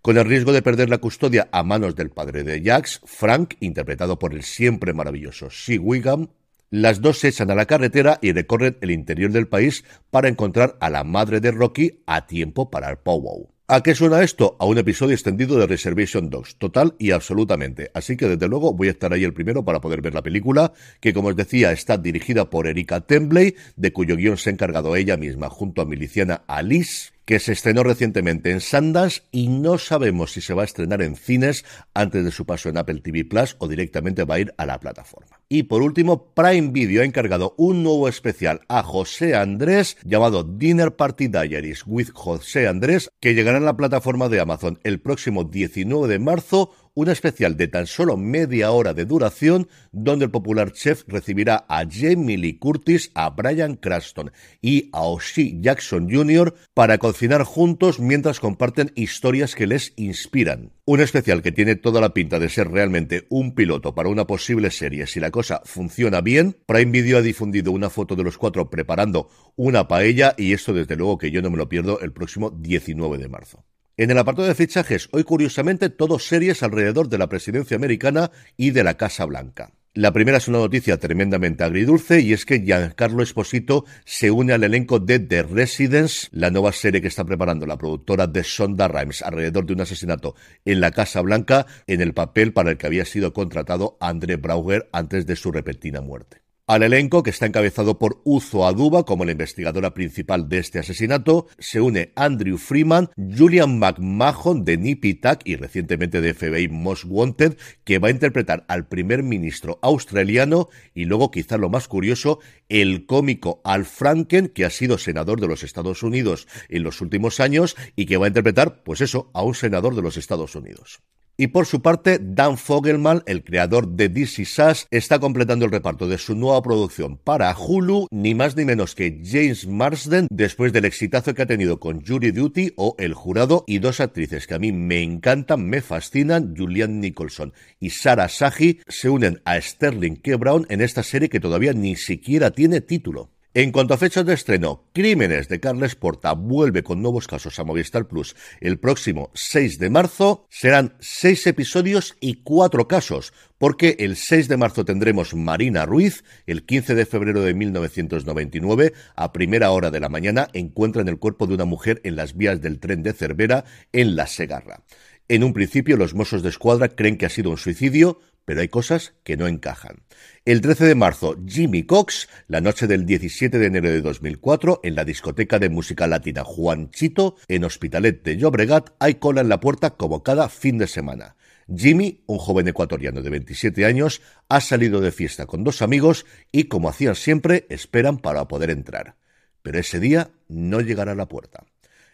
Con 0.02 0.18
el 0.18 0.26
riesgo 0.26 0.54
de 0.54 0.64
perder 0.64 0.90
la 0.90 0.98
custodia 0.98 1.50
a 1.52 1.62
manos 1.62 1.96
del 1.96 2.10
padre 2.10 2.44
de 2.44 2.64
Jax, 2.64 3.02
Frank, 3.06 3.54
interpretado 3.60 4.18
por 4.18 4.34
el 4.34 4.42
siempre 4.42 4.92
maravilloso 4.94 5.52
Sea 5.52 5.80
Wiggum, 5.80 6.30
las 6.74 7.02
dos 7.02 7.20
se 7.20 7.28
echan 7.28 7.52
a 7.52 7.56
la 7.56 7.68
carretera 7.68 8.18
y 8.20 8.32
recorren 8.32 8.78
el 8.82 8.90
interior 8.90 9.32
del 9.32 9.48
país 9.48 9.86
para 10.10 10.28
encontrar 10.28 10.76
a 10.80 10.90
la 10.90 11.04
madre 11.04 11.40
de 11.40 11.52
Rocky 11.52 12.02
a 12.08 12.26
tiempo 12.26 12.72
para 12.72 12.90
el 12.90 12.98
powwow. 12.98 13.48
¿A 13.68 13.84
qué 13.84 13.94
suena 13.94 14.24
esto? 14.24 14.58
A 14.60 14.66
un 14.66 14.80
episodio 14.80 15.14
extendido 15.14 15.60
de 15.60 15.68
Reservation 15.68 16.32
Dogs, 16.32 16.56
total 16.56 16.96
y 16.98 17.12
absolutamente. 17.12 17.92
Así 17.94 18.18
que 18.18 18.28
desde 18.28 18.48
luego 18.48 18.74
voy 18.74 18.88
a 18.88 18.92
estar 18.92 19.14
ahí 19.14 19.24
el 19.24 19.36
primero 19.36 19.64
para 19.64 19.82
poder 19.82 20.02
ver 20.02 20.16
la 20.16 20.24
película, 20.24 20.74
que 21.00 21.14
como 21.14 21.28
os 21.28 21.36
decía 21.36 21.72
está 21.72 22.00
dirigida 22.00 22.50
por 22.50 22.66
Erika 22.66 23.02
Tembley, 23.02 23.54
de 23.76 23.94
cuyo 23.94 24.16
guion 24.16 24.38
se 24.38 24.50
ha 24.50 24.54
encargado 24.54 24.96
ella 24.96 25.16
misma 25.16 25.52
junto 25.52 25.84
a 25.84 25.86
miliciana 25.86 26.44
Alice, 26.48 27.12
que 27.26 27.40
se 27.40 27.54
estrenó 27.54 27.84
recientemente 27.84 28.52
en 28.52 28.62
Sundance 28.62 29.24
y 29.32 29.48
no 29.48 29.78
sabemos 29.78 30.32
si 30.32 30.42
se 30.42 30.54
va 30.54 30.64
a 30.64 30.66
estrenar 30.66 31.02
en 31.02 31.16
cines 31.16 31.66
antes 31.94 32.24
de 32.24 32.32
su 32.32 32.46
paso 32.46 32.70
en 32.70 32.78
Apple 32.78 33.02
TV 33.02 33.26
Plus 33.26 33.56
o 33.60 33.68
directamente 33.68 34.24
va 34.24 34.36
a 34.36 34.40
ir 34.40 34.54
a 34.58 34.66
la 34.66 34.80
plataforma. 34.80 35.40
Y 35.50 35.64
por 35.64 35.82
último, 35.82 36.34
Prime 36.34 36.72
Video 36.72 37.02
ha 37.02 37.06
encargado 37.06 37.54
un 37.58 37.84
nuevo 37.84 38.08
especial 38.08 38.62
a 38.68 38.84
José 38.84 39.36
Andrés 39.36 39.98
llamado 40.04 40.44
Dinner 40.44 40.96
Party 40.96 41.28
Diaries 41.28 41.84
with 41.86 42.10
José 42.14 42.68
Andrés, 42.68 43.10
que 43.20 43.34
llegará 43.34 43.60
a 43.60 43.62
la 43.62 43.78
plataforma 43.78 44.30
de 44.30 44.40
Amazon 44.40 44.80
el 44.84 45.00
próximo 45.00 45.44
19 45.44 46.08
de 46.08 46.20
marzo 46.20 46.72
un 46.96 47.10
especial 47.10 47.58
de 47.58 47.68
tan 47.68 47.88
solo 47.88 48.18
media 48.18 48.72
hora 48.72 48.94
de 48.94 49.06
duración 49.06 49.68
donde 49.92 50.26
el 50.26 50.32
popular 50.32 50.72
chef 50.72 51.04
recibirá 51.08 51.66
a 51.68 51.86
Jamie 51.90 52.38
Lee 52.38 52.58
Curtis, 52.58 53.12
a 53.16 53.30
Brian 53.32 53.76
Cranston 53.76 54.32
y 54.62 54.90
a 54.94 55.02
O'Shea 55.02 55.60
Jackson 55.60 56.10
Jr. 56.10 56.54
para 56.74 56.98
cocinar 56.98 57.44
juntos 57.44 58.00
mientras 58.00 58.40
comparten 58.40 58.92
historias 58.96 59.56
que 59.56 59.68
les 59.68 59.94
inspiran. 59.96 60.72
Un 60.86 61.00
especial 61.00 61.42
que 61.42 61.52
tiene 61.52 61.76
toda 61.76 62.02
la 62.02 62.14
pinta 62.14 62.40
de 62.40 62.50
ser 62.50 62.70
realmente 62.70 63.26
un 63.30 63.56
piloto 63.56 63.96
para 63.96 64.10
una 64.10 64.28
posible 64.28 64.70
serie 64.70 65.08
si 65.08 65.20
la 65.20 65.32
cosa 65.32 65.62
funciona 65.66 66.22
bien. 66.22 66.58
Prime 66.66 66.92
Video 66.92 67.18
ha 67.18 67.22
difundido 67.22 67.72
una 67.72 67.90
foto 67.90 68.16
de 68.16 68.24
los 68.24 68.38
cuatro 68.38 68.70
preparando 68.70 69.30
una 69.56 69.88
paella 69.88 70.36
y 70.38 70.54
esto 70.54 70.74
desde 70.74 70.96
luego 70.96 71.18
que 71.18 71.32
yo 71.32 71.42
no 71.42 71.50
me 71.50 71.58
lo 71.58 71.70
pierdo 71.70 72.00
el 72.02 72.12
próximo 72.12 72.50
19 72.50 73.18
de 73.18 73.30
marzo. 73.30 73.64
En 73.96 74.10
el 74.10 74.18
apartado 74.18 74.48
de 74.48 74.56
fichajes, 74.56 75.08
hoy 75.12 75.24
curiosamente 75.24 75.90
todos 75.90 76.28
series 76.28 76.64
alrededor 76.64 77.10
de 77.10 77.20
la 77.20 77.30
presidencia 77.30 77.78
americana 77.78 78.32
y 78.58 78.72
de 78.72 78.84
la 78.84 78.98
Casa 78.98 79.24
Blanca. 79.26 79.72
La 79.94 80.12
primera 80.12 80.40
es 80.40 80.48
una 80.48 80.58
noticia 80.58 80.98
tremendamente 80.98 81.64
agridulce 81.64 82.20
y 82.20 82.34
es 82.34 82.44
que 82.48 82.62
Giancarlo 82.62 83.22
Esposito 83.22 83.86
se 84.04 84.32
une 84.32 84.54
al 84.54 84.64
elenco 84.64 84.98
de 84.98 85.20
The 85.20 85.44
Residence, 85.44 86.28
la 86.32 86.50
nueva 86.50 86.72
serie 86.72 87.02
que 87.02 87.08
está 87.08 87.24
preparando 87.24 87.68
la 87.68 87.78
productora 87.78 88.26
de 88.26 88.44
Sonda 88.44 88.88
Rhimes 88.88 89.22
alrededor 89.22 89.68
de 89.68 89.74
un 89.74 89.82
asesinato 89.82 90.34
en 90.66 90.82
la 90.82 90.90
Casa 90.90 91.22
Blanca 91.22 91.68
en 91.86 92.02
el 92.02 92.16
papel 92.16 92.52
para 92.52 92.72
el 92.72 92.78
que 92.78 92.88
había 92.88 93.06
sido 93.06 93.32
contratado 93.32 93.98
André 94.00 94.38
Brauger 94.38 94.90
antes 94.92 95.28
de 95.28 95.36
su 95.36 95.52
repentina 95.52 96.02
muerte. 96.02 96.43
Al 96.66 96.82
elenco, 96.82 97.24
que 97.24 97.30
está 97.30 97.46
encabezado 97.46 98.00
por 98.00 98.22
Uzo 98.24 98.66
Aduba 98.66 99.04
como 99.04 99.26
la 99.26 99.34
investigadora 99.34 99.94
principal 99.94 100.48
de 100.48 100.60
este 100.60 100.80
asesinato, 100.80 101.48
se 101.60 101.82
une 101.82 102.14
Andrew 102.16 102.58
Freeman, 102.58 103.10
Julian 103.18 103.80
McMahon 103.80 104.64
de 104.64 104.78
Nippy 104.78 105.20
y 105.44 105.58
recientemente 105.58 106.22
de 106.22 106.34
FBI 106.34 106.70
Most 106.70 107.04
Wanted, 107.06 107.58
que 107.84 108.00
va 108.00 108.08
a 108.08 108.12
interpretar 108.12 108.64
al 108.70 108.88
primer 108.88 109.24
ministro 109.24 109.78
australiano 109.82 110.70
y 110.94 111.04
luego, 111.04 111.32
quizá 111.32 111.58
lo 111.58 111.70
más 111.70 111.90
curioso, 111.90 112.40
el 112.70 113.08
cómico 113.08 113.60
Al 113.66 113.84
Franken, 113.84 114.48
que 114.48 114.64
ha 114.64 114.70
sido 114.70 114.98
senador 114.98 115.42
de 115.42 115.50
los 115.50 115.64
Estados 115.64 116.02
Unidos 116.02 116.48
en 116.70 116.84
los 116.84 117.02
últimos 117.02 117.42
años 117.42 117.76
y 117.98 118.06
que 118.06 118.16
va 118.16 118.28
a 118.28 118.30
interpretar, 118.30 118.84
pues 118.84 119.02
eso, 119.02 119.30
a 119.34 119.44
un 119.44 119.54
senador 119.54 119.98
de 119.98 120.02
los 120.02 120.16
Estados 120.16 120.56
Unidos. 120.56 121.02
Y 121.36 121.48
por 121.48 121.66
su 121.66 121.82
parte, 121.82 122.20
Dan 122.22 122.60
Fogelman, 122.60 123.24
el 123.26 123.44
creador 123.44 123.88
de 123.88 124.08
DC 124.08 124.46
Sass, 124.46 124.86
está 124.92 125.18
completando 125.18 125.66
el 125.66 125.72
reparto 125.72 126.08
de 126.08 126.20
su 126.20 126.36
nueva 126.36 126.62
producción 126.62 127.18
para 127.18 127.56
Hulu, 127.58 128.08
ni 128.12 128.36
más 128.36 128.56
ni 128.56 128.66
menos 128.66 128.94
que 128.94 129.20
James 129.26 129.66
Marsden, 129.66 130.28
después 130.30 130.72
del 130.74 130.86
exitazo 130.86 131.34
que 131.34 131.42
ha 131.42 131.48
tenido 131.48 131.80
con 131.80 132.06
Jury 132.06 132.30
Duty 132.30 132.74
o 132.78 132.96
El 133.00 133.16
Jurado, 133.16 133.64
y 133.66 133.80
dos 133.80 134.00
actrices 134.00 134.46
que 134.46 134.54
a 134.54 134.60
mí 134.60 134.72
me 134.72 135.02
encantan, 135.02 135.68
me 135.68 135.82
fascinan, 135.82 136.54
Julianne 136.56 137.00
Nicholson 137.00 137.52
y 137.80 137.90
Sarah 137.90 138.30
Sahi, 138.30 138.82
se 138.88 139.10
unen 139.10 139.42
a 139.44 139.60
Sterling 139.60 140.18
K. 140.18 140.38
Brown 140.38 140.68
en 140.70 140.82
esta 140.82 141.02
serie 141.02 141.30
que 141.30 141.40
todavía 141.40 141.74
ni 141.74 141.96
siquiera 141.96 142.52
tiene 142.52 142.80
título. 142.80 143.33
En 143.56 143.72
cuanto 143.72 143.94
a 143.94 143.98
fechas 143.98 144.26
de 144.26 144.34
estreno, 144.34 144.90
Crímenes 144.94 145.48
de 145.48 145.60
Carles 145.60 145.94
Porta 145.94 146.34
vuelve 146.34 146.82
con 146.82 147.04
nuevos 147.04 147.28
casos 147.28 147.60
a 147.60 147.64
Movistar 147.64 148.08
Plus 148.08 148.36
el 148.60 148.80
próximo 148.80 149.30
6 149.36 149.78
de 149.78 149.92
marzo. 149.92 150.48
Serán 150.50 150.96
seis 151.00 151.46
episodios 151.46 152.16
y 152.20 152.42
cuatro 152.42 152.88
casos, 152.88 153.32
porque 153.60 153.96
el 154.00 154.16
6 154.16 154.48
de 154.48 154.58
marzo 154.58 154.86
tendremos 154.86 155.36
Marina 155.36 155.86
Ruiz, 155.86 156.24
el 156.48 156.66
15 156.66 156.96
de 156.96 157.06
febrero 157.06 157.42
de 157.42 157.54
1999, 157.54 158.94
a 159.16 159.32
primera 159.32 159.70
hora 159.70 159.92
de 159.92 160.00
la 160.00 160.10
mañana, 160.10 160.48
encuentran 160.54 161.08
el 161.08 161.20
cuerpo 161.20 161.46
de 161.46 161.54
una 161.54 161.66
mujer 161.66 162.02
en 162.04 162.16
las 162.16 162.36
vías 162.36 162.60
del 162.60 162.80
tren 162.80 163.04
de 163.04 163.14
Cervera, 163.14 163.66
en 163.92 164.16
La 164.16 164.26
Segarra. 164.26 164.82
En 165.30 165.44
un 165.44 165.54
principio, 165.54 165.96
los 165.96 166.16
mozos 166.16 166.44
de 166.44 166.50
escuadra 166.50 166.90
creen 166.90 167.18
que 167.18 167.28
ha 167.28 167.30
sido 167.30 167.52
un 167.52 167.58
suicidio, 167.58 168.20
pero 168.46 168.62
hay 168.62 168.68
cosas 168.68 169.14
que 169.24 169.38
no 169.38 169.48
encajan. 169.48 170.04
El 170.46 170.62
13 170.62 170.86
de 170.86 170.96
marzo, 170.96 171.38
Jimmy 171.48 171.84
Cox, 171.84 172.28
la 172.48 172.62
noche 172.62 172.88
del 172.88 173.06
17 173.06 173.58
de 173.58 173.66
enero 173.66 173.90
de 173.90 174.02
2004, 174.02 174.82
en 174.84 174.96
la 174.96 175.06
discoteca 175.06 175.60
de 175.60 175.70
música 175.70 176.08
latina 176.08 176.44
Juan 176.44 176.92
Chito, 176.92 177.36
en 177.48 177.64
Hospitalet 177.64 178.24
de 178.24 178.38
Llobregat, 178.38 178.92
hay 179.00 179.16
cola 179.16 179.42
en 179.42 179.50
la 179.50 179.60
puerta 179.60 179.92
como 179.92 180.24
cada 180.24 180.50
fin 180.50 180.78
de 180.78 180.88
semana. 180.88 181.36
Jimmy, 181.74 182.24
un 182.26 182.38
joven 182.40 182.68
ecuatoriano 182.68 183.22
de 183.22 183.30
27 183.30 183.86
años, 183.86 184.22
ha 184.50 184.60
salido 184.60 185.00
de 185.00 185.12
fiesta 185.12 185.46
con 185.46 185.64
dos 185.64 185.82
amigos 185.82 186.26
y, 186.52 186.66
como 186.66 186.90
hacían 186.90 187.16
siempre, 187.16 187.66
esperan 187.70 188.18
para 188.18 188.48
poder 188.48 188.70
entrar. 188.70 189.16
Pero 189.62 189.80
ese 189.80 190.00
día 190.00 190.32
no 190.50 190.82
llegará 190.82 191.14
a 191.14 191.16
la 191.16 191.30
puerta. 191.30 191.66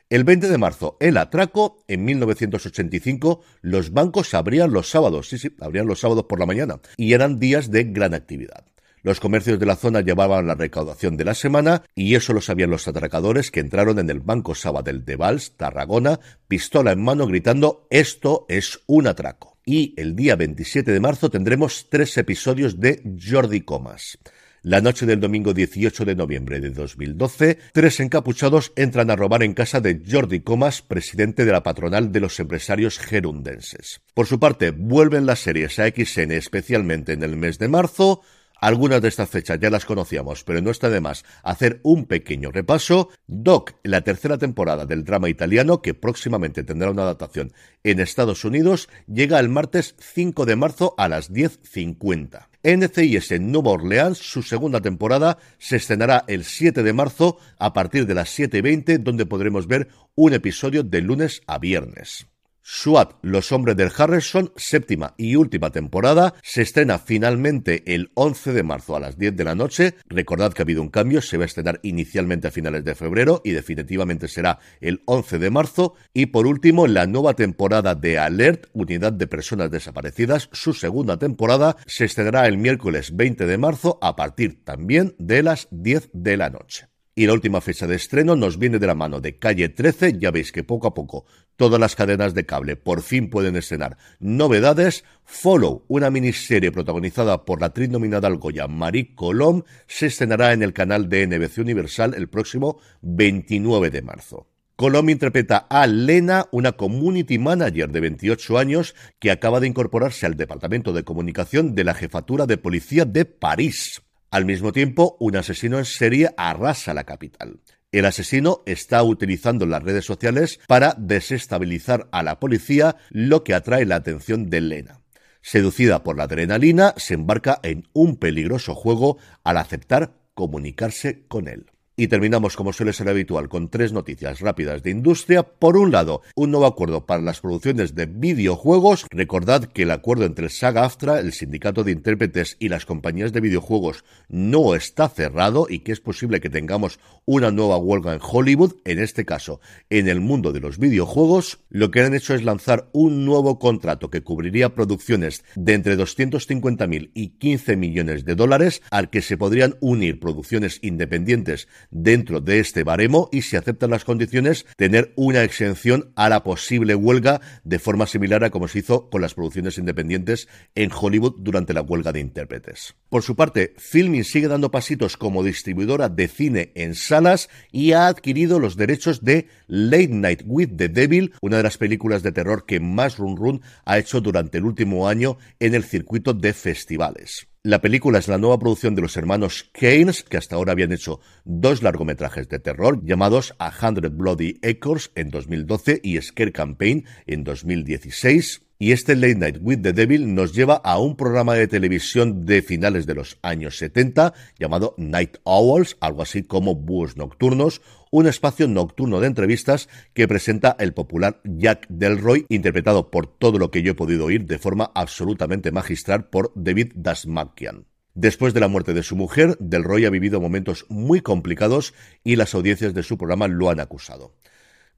El 0.09 0.23
20 0.23 0.49
de 0.49 0.57
marzo, 0.57 0.97
el 0.99 1.17
atraco, 1.17 1.83
en 1.87 2.03
1985, 2.03 3.43
los 3.61 3.91
bancos 3.91 4.33
abrían 4.33 4.73
los 4.73 4.89
sábados, 4.89 5.29
sí, 5.29 5.37
sí, 5.37 5.55
abrían 5.59 5.85
los 5.85 5.99
sábados 5.99 6.23
por 6.23 6.39
la 6.39 6.47
mañana, 6.47 6.79
y 6.97 7.13
eran 7.13 7.37
días 7.37 7.69
de 7.69 7.83
gran 7.83 8.15
actividad. 8.15 8.65
Los 9.03 9.19
comercios 9.19 9.59
de 9.59 9.67
la 9.67 9.75
zona 9.75 10.01
llevaban 10.01 10.47
la 10.47 10.55
recaudación 10.55 11.15
de 11.15 11.25
la 11.25 11.35
semana 11.35 11.83
y 11.93 12.15
eso 12.15 12.33
lo 12.33 12.41
sabían 12.41 12.71
los 12.71 12.87
atracadores 12.87 13.51
que 13.51 13.59
entraron 13.59 13.99
en 13.99 14.09
el 14.09 14.19
Banco 14.19 14.55
Sabadell 14.55 15.05
de 15.05 15.15
Vals, 15.15 15.55
Tarragona, 15.57 16.19
pistola 16.47 16.91
en 16.91 17.03
mano 17.03 17.27
gritando 17.27 17.85
esto 17.91 18.47
es 18.49 18.81
un 18.87 19.05
atraco. 19.05 19.57
Y 19.63 19.93
el 19.95 20.15
día 20.15 20.35
27 20.35 20.91
de 20.91 20.99
marzo 20.99 21.29
tendremos 21.29 21.87
tres 21.87 22.17
episodios 22.17 22.79
de 22.79 23.03
Jordi 23.23 23.61
Comas. 23.61 24.17
La 24.61 24.81
noche 24.81 25.05
del 25.05 25.21
domingo 25.21 25.53
18 25.53 26.03
de 26.03 26.15
noviembre 26.15 26.59
de 26.59 26.71
2012, 26.71 27.59
tres 27.71 28.01
encapuchados 28.01 28.73
entran 28.75 29.09
a 29.09 29.15
robar 29.15 29.41
en 29.41 29.53
casa 29.53 29.79
de 29.79 30.01
Jordi 30.05 30.41
Comas, 30.41 30.81
presidente 30.81 31.45
de 31.45 31.53
la 31.53 31.63
patronal 31.63 32.11
de 32.11 32.19
los 32.19 32.37
empresarios 32.41 32.99
gerundenses. 32.99 34.01
Por 34.13 34.27
su 34.27 34.37
parte, 34.37 34.71
vuelven 34.71 35.25
las 35.25 35.39
series 35.39 35.79
a 35.79 35.87
XN 35.87 36.33
especialmente 36.33 37.13
en 37.13 37.23
el 37.23 37.37
mes 37.37 37.57
de 37.57 37.69
marzo, 37.69 38.21
Algunas 38.59 39.01
de 39.01 39.07
estas 39.07 39.29
fechas 39.29 39.59
ya 39.59 39.69
las 39.69 39.85
conocíamos, 39.85 40.43
pero 40.43 40.61
no 40.61 40.71
está 40.71 40.89
de 40.89 41.01
más 41.01 41.23
hacer 41.43 41.79
un 41.83 42.05
pequeño 42.05 42.51
repaso. 42.51 43.09
Doc, 43.27 43.73
la 43.83 44.01
tercera 44.01 44.37
temporada 44.37 44.85
del 44.85 45.03
drama 45.03 45.29
italiano, 45.29 45.81
que 45.81 45.93
próximamente 45.93 46.63
tendrá 46.63 46.91
una 46.91 47.03
adaptación 47.03 47.53
en 47.83 47.99
Estados 47.99 48.43
Unidos, 48.43 48.89
llega 49.07 49.39
el 49.39 49.49
martes 49.49 49.95
5 49.99 50.45
de 50.45 50.55
marzo 50.55 50.95
a 50.97 51.07
las 51.07 51.31
10.50. 51.31 52.47
NCIS 52.61 53.39
Nueva 53.39 53.71
Orleans, 53.71 54.17
su 54.17 54.43
segunda 54.43 54.81
temporada, 54.81 55.37
se 55.57 55.77
estrenará 55.77 56.25
el 56.27 56.43
7 56.43 56.83
de 56.83 56.93
marzo 56.93 57.37
a 57.57 57.71
partir 57.71 58.05
de 58.05 58.15
las 58.15 58.37
7.20, 58.37 58.99
donde 58.99 59.25
podremos 59.25 59.67
ver 59.67 59.87
un 60.15 60.33
episodio 60.33 60.83
de 60.83 61.01
lunes 61.01 61.41
a 61.47 61.57
viernes. 61.57 62.28
SWAT, 62.61 63.15
Los 63.21 63.51
Hombres 63.51 63.75
del 63.75 63.91
Harrison, 63.95 64.51
séptima 64.55 65.13
y 65.17 65.35
última 65.35 65.71
temporada, 65.71 66.35
se 66.43 66.61
estrena 66.61 66.99
finalmente 66.99 67.83
el 67.93 68.11
11 68.13 68.53
de 68.53 68.63
marzo 68.63 68.95
a 68.95 68.99
las 68.99 69.17
10 69.17 69.35
de 69.35 69.43
la 69.43 69.55
noche. 69.55 69.95
Recordad 70.07 70.53
que 70.53 70.61
ha 70.61 70.65
habido 70.65 70.81
un 70.81 70.89
cambio, 70.89 71.21
se 71.21 71.37
va 71.37 71.43
a 71.43 71.47
estrenar 71.47 71.79
inicialmente 71.83 72.47
a 72.47 72.51
finales 72.51 72.83
de 72.83 72.95
febrero 72.95 73.41
y 73.43 73.51
definitivamente 73.51 74.27
será 74.27 74.59
el 74.81 75.01
11 75.05 75.39
de 75.39 75.49
marzo. 75.49 75.95
Y 76.13 76.27
por 76.27 76.47
último, 76.47 76.87
la 76.87 77.07
nueva 77.07 77.33
temporada 77.33 77.95
de 77.95 78.19
Alert, 78.19 78.67
Unidad 78.73 79.13
de 79.13 79.27
Personas 79.27 79.71
Desaparecidas, 79.71 80.49
su 80.51 80.73
segunda 80.73 81.17
temporada, 81.17 81.75
se 81.85 82.05
estrenará 82.05 82.47
el 82.47 82.57
miércoles 82.57 83.15
20 83.15 83.45
de 83.45 83.57
marzo 83.57 83.97
a 84.01 84.15
partir 84.15 84.63
también 84.63 85.15
de 85.17 85.43
las 85.43 85.67
10 85.71 86.09
de 86.13 86.37
la 86.37 86.49
noche. 86.49 86.87
Y 87.19 87.27
la 87.27 87.33
última 87.33 87.59
fecha 87.59 87.85
de 87.85 87.97
estreno 87.97 88.37
nos 88.37 88.57
viene 88.57 88.79
de 88.79 88.87
la 88.87 88.95
mano 88.95 89.19
de 89.19 89.37
Calle 89.37 89.67
13. 89.67 90.19
Ya 90.19 90.31
veis 90.31 90.53
que 90.53 90.63
poco 90.63 90.87
a 90.87 90.93
poco 90.93 91.25
todas 91.57 91.77
las 91.77 91.93
cadenas 91.93 92.33
de 92.33 92.45
cable 92.45 92.77
por 92.77 93.01
fin 93.01 93.29
pueden 93.29 93.57
estrenar 93.57 93.97
novedades. 94.21 95.03
Follow, 95.25 95.83
una 95.89 96.11
miniserie 96.11 96.71
protagonizada 96.71 97.43
por 97.43 97.59
la 97.59 97.65
actriz 97.65 97.89
nominada 97.89 98.29
al 98.29 98.37
Goya 98.37 98.69
Marie 98.69 99.15
Colom, 99.15 99.63
se 99.85 100.05
estrenará 100.05 100.53
en 100.53 100.63
el 100.63 100.71
canal 100.71 101.09
de 101.09 101.27
NBC 101.27 101.57
Universal 101.57 102.13
el 102.15 102.29
próximo 102.29 102.79
29 103.01 103.89
de 103.89 104.01
marzo. 104.01 104.47
Colom 104.77 105.09
interpreta 105.09 105.57
a 105.57 105.87
Lena, 105.87 106.45
una 106.53 106.71
community 106.71 107.37
manager 107.37 107.89
de 107.89 107.99
28 107.99 108.57
años 108.57 108.95
que 109.19 109.31
acaba 109.31 109.59
de 109.59 109.67
incorporarse 109.67 110.25
al 110.25 110.37
Departamento 110.37 110.93
de 110.93 111.03
Comunicación 111.03 111.75
de 111.75 111.83
la 111.83 111.95
Jefatura 111.95 112.45
de 112.45 112.55
Policía 112.55 113.03
de 113.03 113.25
París. 113.25 114.03
Al 114.31 114.45
mismo 114.45 114.71
tiempo, 114.71 115.17
un 115.19 115.35
asesino 115.37 115.79
en 115.79 115.85
serie 115.85 116.29
arrasa 116.37 116.93
la 116.93 117.03
capital. 117.03 117.59
El 117.91 118.05
asesino 118.05 118.61
está 118.67 119.01
utilizando 119.01 119.65
las 119.65 119.81
redes 119.81 120.05
sociales 120.05 120.59
para 120.67 120.93
desestabilizar 120.99 122.07
a 122.11 122.21
la 122.21 122.39
policía, 122.39 122.97
lo 123.09 123.43
que 123.43 123.55
atrae 123.55 123.85
la 123.85 123.95
atención 123.95 124.51
de 124.51 124.61
Lena. 124.61 125.01
Seducida 125.41 126.03
por 126.03 126.15
la 126.15 126.25
adrenalina, 126.25 126.93
se 126.97 127.15
embarca 127.15 127.59
en 127.63 127.87
un 127.93 128.17
peligroso 128.17 128.75
juego 128.75 129.17
al 129.43 129.57
aceptar 129.57 130.13
comunicarse 130.35 131.25
con 131.27 131.47
él. 131.47 131.71
Y 131.99 132.07
terminamos, 132.07 132.55
como 132.55 132.71
suele 132.71 132.93
ser 132.93 133.09
habitual, 133.09 133.49
con 133.49 133.67
tres 133.67 133.91
noticias 133.91 134.39
rápidas 134.39 134.83
de 134.83 134.89
industria. 134.89 135.43
Por 135.43 135.75
un 135.75 135.91
lado, 135.91 136.21
un 136.33 136.49
nuevo 136.49 136.65
acuerdo 136.65 137.05
para 137.05 137.21
las 137.21 137.41
producciones 137.41 137.93
de 137.93 138.05
videojuegos. 138.05 139.05
Recordad 139.09 139.65
que 139.65 139.81
el 139.81 139.91
acuerdo 139.91 140.23
entre 140.23 140.45
el 140.45 140.49
SAG-AFTRA, 140.49 141.19
el 141.19 141.33
sindicato 141.33 141.83
de 141.83 141.91
intérpretes 141.91 142.55
y 142.57 142.69
las 142.69 142.85
compañías 142.85 143.33
de 143.33 143.41
videojuegos 143.41 144.05
no 144.29 144.75
está 144.75 145.09
cerrado 145.09 145.67
y 145.69 145.79
que 145.79 145.91
es 145.91 145.99
posible 145.99 146.39
que 146.39 146.49
tengamos 146.49 147.01
una 147.25 147.51
nueva 147.51 147.75
huelga 147.75 148.13
en 148.13 148.21
Hollywood, 148.23 148.75
en 148.85 148.99
este 148.99 149.25
caso 149.25 149.59
en 149.89 150.07
el 150.07 150.21
mundo 150.21 150.53
de 150.53 150.61
los 150.61 150.77
videojuegos. 150.77 151.59
Lo 151.67 151.91
que 151.91 151.99
han 151.99 152.13
hecho 152.13 152.33
es 152.33 152.45
lanzar 152.45 152.87
un 152.93 153.25
nuevo 153.25 153.59
contrato 153.59 154.09
que 154.09 154.23
cubriría 154.23 154.73
producciones 154.73 155.43
de 155.55 155.73
entre 155.73 155.97
250.000 155.97 157.11
y 157.13 157.27
15 157.31 157.75
millones 157.75 158.23
de 158.23 158.35
dólares, 158.35 158.81
al 158.89 159.09
que 159.09 159.21
se 159.21 159.35
podrían 159.35 159.75
unir 159.81 160.21
producciones 160.21 160.79
independientes 160.81 161.67
dentro 161.91 162.41
de 162.41 162.59
este 162.59 162.83
baremo 162.83 163.29
y 163.31 163.41
si 163.41 163.55
aceptan 163.55 163.89
las 163.91 164.05
condiciones 164.05 164.65
tener 164.77 165.13
una 165.15 165.43
exención 165.43 166.11
a 166.15 166.29
la 166.29 166.43
posible 166.43 166.95
huelga 166.95 167.41
de 167.63 167.79
forma 167.79 168.07
similar 168.07 168.43
a 168.43 168.49
como 168.49 168.67
se 168.67 168.79
hizo 168.79 169.09
con 169.09 169.21
las 169.21 169.33
producciones 169.33 169.77
independientes 169.77 170.47
en 170.75 170.91
Hollywood 170.91 171.35
durante 171.39 171.73
la 171.73 171.81
huelga 171.81 172.11
de 172.11 172.19
intérpretes. 172.19 172.95
Por 173.09 173.23
su 173.23 173.35
parte, 173.35 173.73
Filming 173.77 174.23
sigue 174.23 174.47
dando 174.47 174.71
pasitos 174.71 175.17
como 175.17 175.43
distribuidora 175.43 176.09
de 176.09 176.27
cine 176.27 176.71
en 176.75 176.95
salas 176.95 177.49
y 177.71 177.93
ha 177.93 178.07
adquirido 178.07 178.59
los 178.59 178.77
derechos 178.77 179.23
de 179.23 179.47
Late 179.67 180.09
Night 180.09 180.41
with 180.45 180.69
the 180.75 180.89
Devil, 180.89 181.33
una 181.41 181.57
de 181.57 181.63
las 181.63 181.77
películas 181.77 182.23
de 182.23 182.31
terror 182.31 182.65
que 182.65 182.79
más 182.79 183.17
run 183.17 183.37
run 183.37 183.61
ha 183.85 183.97
hecho 183.97 184.21
durante 184.21 184.57
el 184.57 184.65
último 184.65 185.07
año 185.07 185.37
en 185.59 185.75
el 185.75 185.83
circuito 185.83 186.33
de 186.33 186.53
festivales. 186.53 187.48
La 187.63 187.81
película 187.81 188.19
es 188.19 188.29
la 188.29 188.37
nueva 188.37 188.57
producción 188.57 188.95
de 188.95 189.01
los 189.01 189.17
hermanos 189.17 189.69
Keynes, 189.73 190.23
que 190.23 190.37
hasta 190.37 190.55
ahora 190.55 190.71
habían 190.71 190.93
hecho 190.93 191.19
dos 191.43 191.83
largometrajes 191.83 192.47
de 192.47 192.59
terror 192.59 193.03
llamados 193.03 193.53
A 193.59 193.69
Hundred 193.85 194.13
Bloody 194.13 194.61
Acres 194.63 195.11
en 195.15 195.29
2012 195.29 195.99
y 196.01 196.21
Scare 196.21 196.53
Campaign 196.53 197.05
en 197.27 197.43
2016. 197.43 198.68
Y 198.81 198.93
este 198.93 199.17
Late 199.17 199.35
Night 199.35 199.57
with 199.59 199.81
the 199.81 199.91
Devil 199.91 200.33
nos 200.33 200.53
lleva 200.53 200.75
a 200.75 200.99
un 200.99 201.17
programa 201.17 201.53
de 201.53 201.67
televisión 201.67 202.45
de 202.45 202.61
finales 202.61 203.05
de 203.05 203.13
los 203.13 203.37
años 203.41 203.77
70 203.77 204.33
llamado 204.57 204.95
Night 204.97 205.39
Owls, 205.43 205.97
algo 205.99 206.21
así 206.21 206.43
como 206.43 206.75
Búhos 206.75 207.17
Nocturnos, 207.17 207.81
un 208.09 208.25
espacio 208.25 208.69
nocturno 208.69 209.19
de 209.19 209.27
entrevistas 209.27 209.89
que 210.13 210.29
presenta 210.29 210.77
el 210.79 210.93
popular 210.93 211.41
Jack 211.43 211.87
Delroy, 211.89 212.45
interpretado 212.47 213.11
por 213.11 213.27
todo 213.27 213.59
lo 213.59 213.69
que 213.69 213.83
yo 213.83 213.91
he 213.91 213.95
podido 213.95 214.23
oír 214.23 214.45
de 214.45 214.59
forma 214.59 214.93
absolutamente 214.95 215.73
magistral 215.73 216.29
por 216.29 216.53
David 216.55 216.93
Dasmakian. 216.95 217.85
Después 218.13 218.53
de 218.53 218.61
la 218.61 218.69
muerte 218.69 218.93
de 218.93 219.03
su 219.03 219.17
mujer, 219.17 219.57
Delroy 219.59 220.05
ha 220.05 220.09
vivido 220.09 220.39
momentos 220.39 220.85
muy 220.87 221.19
complicados 221.19 221.93
y 222.23 222.37
las 222.37 222.55
audiencias 222.55 222.93
de 222.93 223.03
su 223.03 223.17
programa 223.17 223.49
lo 223.49 223.69
han 223.69 223.81
acusado. 223.81 224.35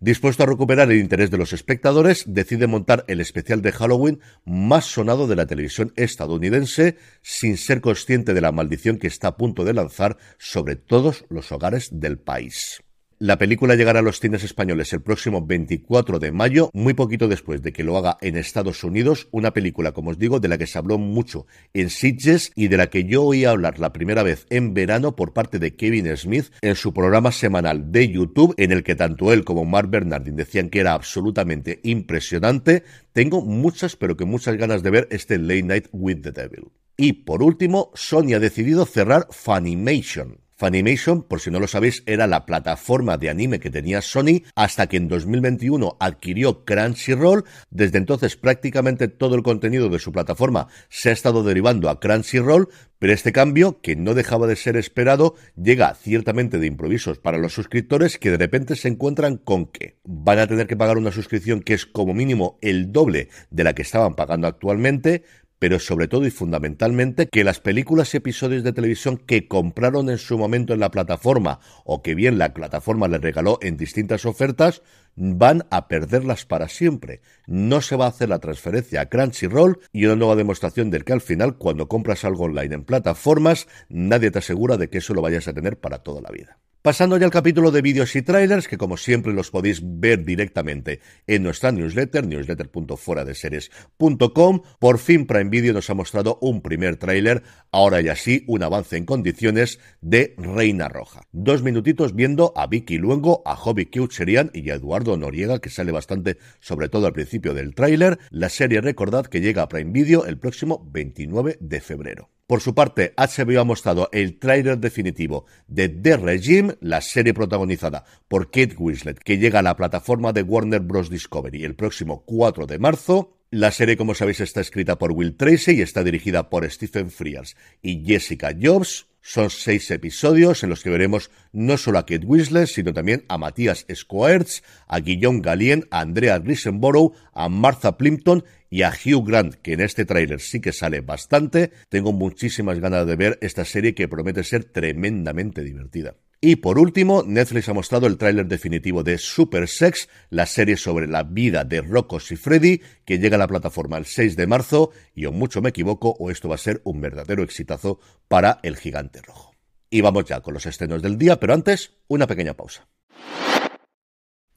Dispuesto 0.04 0.42
a 0.42 0.48
recuperar 0.48 0.92
el 0.92 0.98
interés 0.98 1.30
de 1.30 1.38
los 1.38 1.54
espectadores, 1.54 2.24
decide 2.26 2.66
montar 2.66 3.06
el 3.08 3.22
especial 3.22 3.62
de 3.62 3.72
Halloween 3.72 4.20
más 4.46 4.86
sonado 4.86 5.28
de 5.28 5.36
la 5.36 5.46
televisión 5.46 5.94
estadounidense, 5.96 6.98
sin 7.22 7.56
ser 7.56 7.82
consciente 7.82 8.34
de 8.34 8.42
la 8.42 8.52
maldición 8.52 8.98
que 8.98 9.06
está 9.06 9.28
a 9.28 9.38
punto 9.38 9.64
de 9.64 9.76
lanzar 9.76 10.18
sobre 10.40 10.76
todos 10.76 11.26
los 11.30 11.52
hogares 11.52 11.90
del 11.92 12.18
país. 12.18 12.82
La 13.22 13.38
película 13.38 13.76
llegará 13.76 14.00
a 14.00 14.02
los 14.02 14.20
cines 14.20 14.44
españoles 14.44 14.92
el 14.94 15.04
próximo 15.04 15.46
24 15.46 16.18
de 16.18 16.32
mayo, 16.32 16.72
muy 16.74 16.96
poquito 16.96 17.28
después 17.28 17.62
de 17.62 17.72
que 17.72 17.84
lo 17.84 17.96
haga 17.96 18.18
en 18.20 18.36
Estados 18.36 18.84
Unidos, 18.84 19.28
una 19.30 19.54
película, 19.54 19.92
como 19.92 20.10
os 20.10 20.18
digo, 20.18 20.40
de 20.40 20.48
la 20.48 20.58
que 20.58 20.66
se 20.66 20.80
habló 20.80 20.98
mucho 20.98 21.46
en 21.76 21.92
Sitges 21.92 22.52
y 22.56 22.68
de 22.68 22.78
la 22.78 22.90
que 22.90 23.04
yo 23.04 23.24
oí 23.24 23.46
hablar 23.46 23.78
la 23.78 23.94
primera 23.94 24.24
vez 24.24 24.48
en 24.50 24.74
verano 24.74 25.16
por 25.16 25.34
parte 25.34 25.60
de 25.60 25.76
Kevin 25.76 26.18
Smith 26.18 26.48
en 26.64 26.74
su 26.74 26.96
programa 26.96 27.32
semanal 27.32 27.92
de 27.92 28.10
YouTube, 28.10 28.56
en 28.58 28.72
el 28.72 28.82
que 28.82 28.96
tanto 28.96 29.32
él 29.32 29.44
como 29.44 29.66
Mark 29.66 29.92
Bernardin 29.92 30.36
decían 30.36 30.70
que 30.70 30.80
era 30.80 30.94
absolutamente 30.94 31.80
impresionante. 31.84 32.86
Tengo 33.14 33.44
muchas, 33.44 33.96
pero 33.96 34.18
que 34.18 34.26
muchas 34.26 34.58
ganas 34.58 34.82
de 34.82 34.90
ver 34.90 35.08
este 35.12 35.38
Late 35.38 35.62
Night 35.62 35.88
with 35.92 36.22
the 36.24 36.32
Devil. 36.32 36.72
Y 36.98 37.14
por 37.14 37.44
último, 37.44 37.92
Sony 37.94 38.34
ha 38.34 38.40
decidido 38.40 38.88
cerrar 38.88 39.28
Funimation. 39.30 40.41
Funimation, 40.62 41.24
por 41.24 41.42
si 41.42 41.50
no 41.50 41.60
lo 41.60 41.66
sabéis, 41.66 42.04
era 42.06 42.28
la 42.28 42.46
plataforma 42.46 43.18
de 43.18 43.32
anime 43.32 43.60
que 43.60 43.72
tenía 43.72 44.00
Sony 44.00 44.44
hasta 44.54 44.86
que 44.86 44.98
en 44.98 45.08
2021 45.08 45.98
adquirió 46.00 46.66
Crunchyroll. 46.66 47.46
Desde 47.72 47.98
entonces 47.98 48.36
prácticamente 48.36 49.08
todo 49.08 49.34
el 49.34 49.42
contenido 49.42 49.90
de 49.90 49.98
su 49.98 50.12
plataforma 50.12 50.68
se 50.88 51.10
ha 51.10 51.14
estado 51.14 51.42
derivando 51.42 51.90
a 51.90 52.00
Crunchyroll, 52.00 52.70
pero 53.02 53.14
este 53.14 53.32
cambio, 53.32 53.82
que 53.82 53.96
no 53.96 54.14
dejaba 54.14 54.46
de 54.46 54.56
ser 54.56 54.78
esperado, 54.78 55.34
llega 55.60 55.96
ciertamente 55.96 56.60
de 56.60 56.68
improvisos 56.68 57.18
para 57.18 57.40
los 57.40 57.52
suscriptores 57.52 58.20
que 58.20 58.30
de 58.30 58.38
repente 58.38 58.76
se 58.76 58.90
encuentran 58.90 59.38
con 59.38 59.66
que 59.66 59.98
van 60.04 60.38
a 60.38 60.46
tener 60.46 60.68
que 60.68 60.78
pagar 60.78 61.00
una 61.00 61.12
suscripción 61.12 61.62
que 61.62 61.74
es 61.74 61.88
como 61.88 62.14
mínimo 62.14 62.60
el 62.62 62.92
doble 62.92 63.30
de 63.50 63.64
la 63.64 63.74
que 63.74 63.82
estaban 63.82 64.14
pagando 64.16 64.46
actualmente, 64.46 65.24
pero 65.62 65.78
sobre 65.78 66.08
todo 66.08 66.26
y 66.26 66.32
fundamentalmente 66.32 67.28
que 67.28 67.44
las 67.44 67.60
películas 67.60 68.12
y 68.16 68.18
episodios 68.18 68.64
de 68.64 68.74
televisión 68.74 69.18
que 69.18 69.48
compraron 69.48 70.10
en 70.10 70.18
su 70.18 70.36
momento 70.36 70.74
en 70.74 70.80
la 70.80 70.90
plataforma 70.90 71.60
o 71.86 72.02
que 72.02 72.16
bien 72.16 72.40
la 72.40 72.56
plataforma 72.56 73.08
les 73.08 73.22
regaló 73.22 73.60
en 73.62 73.78
distintas 73.78 74.26
ofertas 74.26 74.82
van 75.16 75.68
a 75.70 75.88
perderlas 75.88 76.48
para 76.48 76.68
siempre. 76.68 77.22
No 77.46 77.82
se 77.82 77.96
va 77.96 78.06
a 78.06 78.10
hacer 78.10 78.30
la 78.30 78.40
transferencia 78.40 79.02
a 79.02 79.06
Crunchyroll 79.06 79.80
y 79.94 80.06
una 80.06 80.16
nueva 80.16 80.36
demostración 80.36 80.90
del 80.90 81.06
que 81.06 81.14
al 81.14 81.22
final 81.22 81.60
cuando 81.60 81.88
compras 81.88 82.26
algo 82.26 82.46
online 82.46 82.74
en 82.74 82.84
plataformas 82.84 83.68
nadie 83.88 84.32
te 84.32 84.40
asegura 84.40 84.78
de 84.78 84.90
que 84.90 84.98
eso 84.98 85.14
lo 85.14 85.22
vayas 85.22 85.48
a 85.48 85.54
tener 85.54 85.80
para 85.80 86.00
toda 86.00 86.22
la 86.22 86.32
vida. 86.32 86.58
Pasando 86.82 87.18
ya 87.18 87.26
al 87.26 87.32
capítulo 87.32 87.70
de 87.70 87.84
vídeos 87.84 88.16
y 88.16 88.24
trailers, 88.24 88.68
que 88.68 88.80
como 88.80 88.98
siempre 88.98 89.34
los 89.34 89.52
podéis 89.52 89.82
ver 89.84 90.26
directamente 90.26 91.00
en 91.28 91.44
nuestra 91.44 91.72
newsletter, 91.72 92.26
newsletter.fueradeseries.com. 92.26 94.62
Por 94.80 94.98
fin 94.98 95.28
Prime 95.28 95.52
Video 95.52 95.74
nos 95.74 95.92
ha 95.92 95.94
mostrado 95.94 96.40
un 96.42 96.64
primer 96.64 96.96
tráiler, 96.96 97.44
ahora 97.72 98.02
ya 98.02 98.16
sí, 98.16 98.44
un 98.48 98.64
avance 98.64 98.98
en 98.98 99.06
condiciones 99.06 99.78
de 100.02 100.34
Reina 100.40 100.90
Roja. 100.90 101.22
Dos 101.32 101.62
minutitos 101.62 102.16
viendo 102.16 102.52
a 102.56 102.66
Vicky 102.66 102.98
Luengo, 102.98 103.44
a 103.46 103.56
Hobby 103.56 103.86
Keucherian 103.86 104.50
y 104.52 104.72
a 104.72 104.74
Eduardo 104.74 105.16
Noriega, 105.18 105.60
que 105.60 105.70
sale 105.70 105.92
bastante, 105.92 106.40
sobre 106.62 106.90
todo 106.90 107.06
al 107.06 107.14
principio 107.14 107.54
del 107.54 107.76
tráiler. 107.76 108.18
La 108.32 108.50
serie 108.50 108.82
recordad 108.82 109.28
que 109.28 109.42
llega 109.42 109.62
a 109.62 109.70
Prime 109.70 109.92
Video 109.92 110.26
el 110.26 110.40
próximo 110.40 110.90
29 110.92 111.60
de 111.62 111.80
febrero. 111.80 112.32
Por 112.52 112.60
su 112.60 112.76
parte, 112.76 113.14
HBO 113.16 113.62
ha 113.62 113.64
mostrado 113.64 114.10
el 114.12 114.38
tráiler 114.38 114.78
definitivo 114.78 115.46
de 115.70 115.88
The 115.88 116.18
Regime, 116.18 116.76
la 116.82 117.00
serie 117.00 117.34
protagonizada 117.34 118.04
por 118.28 118.52
Kate 118.52 118.76
Winslet, 118.78 119.20
que 119.20 119.38
llega 119.38 119.60
a 119.60 119.62
la 119.62 119.78
plataforma 119.78 120.34
de 120.34 120.42
Warner 120.42 120.82
Bros. 120.82 121.10
Discovery 121.10 121.64
el 121.64 121.76
próximo 121.76 122.26
4 122.26 122.66
de 122.66 122.78
marzo. 122.78 123.38
La 123.52 123.72
serie, 123.72 123.96
como 123.96 124.16
sabéis, 124.16 124.42
está 124.42 124.60
escrita 124.60 124.98
por 124.98 125.14
Will 125.14 125.38
Tracy 125.38 125.78
y 125.78 125.82
está 125.82 126.04
dirigida 126.04 126.50
por 126.50 126.70
Stephen 126.70 127.10
Frears 127.10 127.56
y 127.82 128.04
Jessica 128.06 128.54
Jobs. 128.62 129.08
Son 129.22 129.50
seis 129.50 129.90
episodios 129.92 130.64
en 130.64 130.72
los 130.72 130.84
que 130.84 130.90
veremos 130.90 131.30
no 131.54 131.78
solo 131.78 132.00
a 132.00 132.06
Kate 132.06 132.26
Winslet, 132.26 132.68
sino 132.68 132.92
también 132.92 133.24
a 133.30 133.38
Matías 133.38 133.86
Squares, 133.94 134.64
a 134.88 135.00
Guillaume 135.00 135.42
Galien, 135.42 135.88
a 135.92 136.02
Andrea 136.02 136.40
Risenborough, 136.40 137.14
a 137.32 137.48
Martha 137.48 137.98
Plimpton 137.98 138.44
y 138.72 138.84
a 138.84 138.90
Hugh 138.90 139.28
Grant, 139.28 139.56
que 139.56 139.74
en 139.74 139.82
este 139.82 140.06
tráiler 140.06 140.40
sí 140.40 140.62
que 140.62 140.72
sale 140.72 141.02
bastante. 141.02 141.72
Tengo 141.90 142.14
muchísimas 142.14 142.80
ganas 142.80 143.06
de 143.06 143.18
ver 143.18 143.38
esta 143.42 143.66
serie 143.66 143.94
que 143.94 144.08
promete 144.08 144.44
ser 144.44 144.64
tremendamente 144.64 145.62
divertida. 145.62 146.16
Y 146.40 146.56
por 146.56 146.80
último, 146.80 147.24
Netflix 147.28 147.70
ha 147.70 147.74
mostrado 147.74 148.08
el 148.08 148.18
tráiler 148.18 148.48
definitivo 148.48 149.04
de 149.04 149.20
Super 149.20 149.68
Sex, 149.68 150.10
la 150.32 150.48
serie 150.48 150.76
sobre 150.78 151.06
la 151.06 151.22
vida 151.22 151.66
de 151.66 151.82
Rocco 151.82 152.18
y 152.18 152.36
Freddy, 152.36 152.82
que 153.06 153.20
llega 153.20 153.36
a 153.36 153.40
la 153.40 153.48
plataforma 153.48 153.98
el 153.98 154.06
6 154.06 154.38
de 154.38 154.48
marzo, 154.48 154.90
y 155.14 155.26
o 155.26 155.32
mucho 155.32 155.62
me 155.62 155.70
equivoco, 155.70 156.16
o 156.18 156.32
esto 156.32 156.50
va 156.50 156.56
a 156.56 156.58
ser 156.58 156.82
un 156.84 157.00
verdadero 157.00 157.44
exitazo 157.44 158.00
para 158.28 158.60
el 158.64 158.78
gigante 158.78 159.22
rojo. 159.22 159.54
Y 159.92 160.02
vamos 160.02 160.26
ya 160.26 160.42
con 160.42 160.56
los 160.56 160.66
estrenos 160.66 161.04
del 161.04 161.18
día, 161.18 161.40
pero 161.40 161.54
antes, 161.54 161.92
una 162.08 162.26
pequeña 162.26 162.56
pausa. 162.56 162.88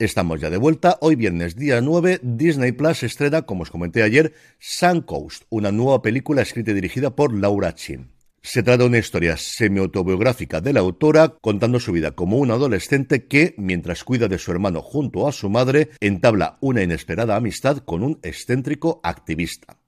Estamos 0.00 0.40
ya 0.40 0.50
de 0.50 0.56
vuelta. 0.56 0.98
Hoy 1.02 1.14
viernes 1.14 1.54
día 1.54 1.80
9, 1.80 2.18
Disney 2.20 2.72
Plus 2.72 3.04
estrena, 3.04 3.42
como 3.42 3.62
os 3.62 3.70
comenté 3.70 4.02
ayer, 4.02 4.34
Sun 4.58 5.02
Coast, 5.02 5.44
una 5.50 5.70
nueva 5.70 6.02
película 6.02 6.42
escrita 6.42 6.72
y 6.72 6.74
dirigida 6.74 7.14
por 7.14 7.32
Laura 7.32 7.76
Chin. 7.76 8.10
Se 8.42 8.64
trata 8.64 8.82
de 8.82 8.88
una 8.88 8.98
historia 8.98 9.36
semi-autobiográfica 9.36 10.60
de 10.60 10.72
la 10.72 10.80
autora 10.80 11.36
contando 11.40 11.78
su 11.78 11.92
vida 11.92 12.10
como 12.10 12.38
un 12.38 12.50
adolescente 12.50 13.26
que, 13.26 13.54
mientras 13.56 14.02
cuida 14.02 14.26
de 14.26 14.38
su 14.38 14.50
hermano 14.50 14.82
junto 14.82 15.28
a 15.28 15.32
su 15.32 15.48
madre, 15.48 15.90
entabla 16.00 16.58
una 16.60 16.82
inesperada 16.82 17.36
amistad 17.36 17.78
con 17.78 18.02
un 18.02 18.18
excéntrico 18.24 19.00
activista. 19.04 19.78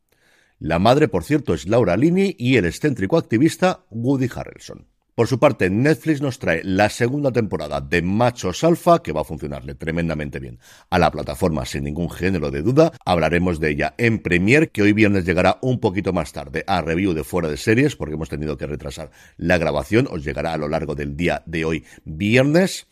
La 0.61 0.79
madre, 0.79 1.09
por 1.09 1.25
cierto, 1.25 1.53
es 1.53 1.67
Laura 1.67 1.97
Linney 1.97 2.37
y 2.39 2.59
el 2.59 2.67
excéntrico 2.67 3.19
activista 3.19 3.85
Woody 3.91 4.29
Harrelson. 4.33 4.87
Por 5.17 5.29
su 5.29 5.39
parte, 5.39 5.71
Netflix 5.71 6.21
nos 6.21 6.39
trae 6.39 6.61
la 6.63 6.91
segunda 6.91 7.33
temporada 7.33 7.81
de 7.81 8.03
Machos 8.03 8.63
Alfa, 8.63 9.03
que 9.03 9.13
va 9.13 9.23
a 9.23 9.25
funcionarle 9.25 9.75
tremendamente 9.75 10.39
bien 10.39 10.59
a 10.91 10.99
la 10.99 11.11
plataforma 11.11 11.65
sin 11.65 11.85
ningún 11.85 12.11
género 12.11 12.51
de 12.51 12.61
duda. 12.61 12.93
Hablaremos 13.03 13.59
de 13.59 13.71
ella 13.71 13.95
en 13.97 14.19
Premiere, 14.19 14.69
que 14.69 14.83
hoy 14.83 14.93
viernes 14.93 15.25
llegará 15.25 15.57
un 15.63 15.81
poquito 15.81 16.13
más 16.13 16.35
tarde 16.35 16.65
a 16.67 16.83
review 16.83 17.15
de 17.15 17.25
fuera 17.25 17.49
de 17.49 17.57
series, 17.57 17.97
porque 17.97 18.17
hemos 18.17 18.29
tenido 18.29 18.59
que 18.59 18.67
retrasar 18.67 19.11
la 19.39 19.57
grabación. 19.57 20.07
Os 20.11 20.23
llegará 20.23 20.53
a 20.53 20.59
lo 20.59 20.69
largo 20.69 20.95
del 20.95 21.17
día 21.17 21.43
de 21.47 21.65
hoy 21.65 21.85
viernes. 22.05 22.87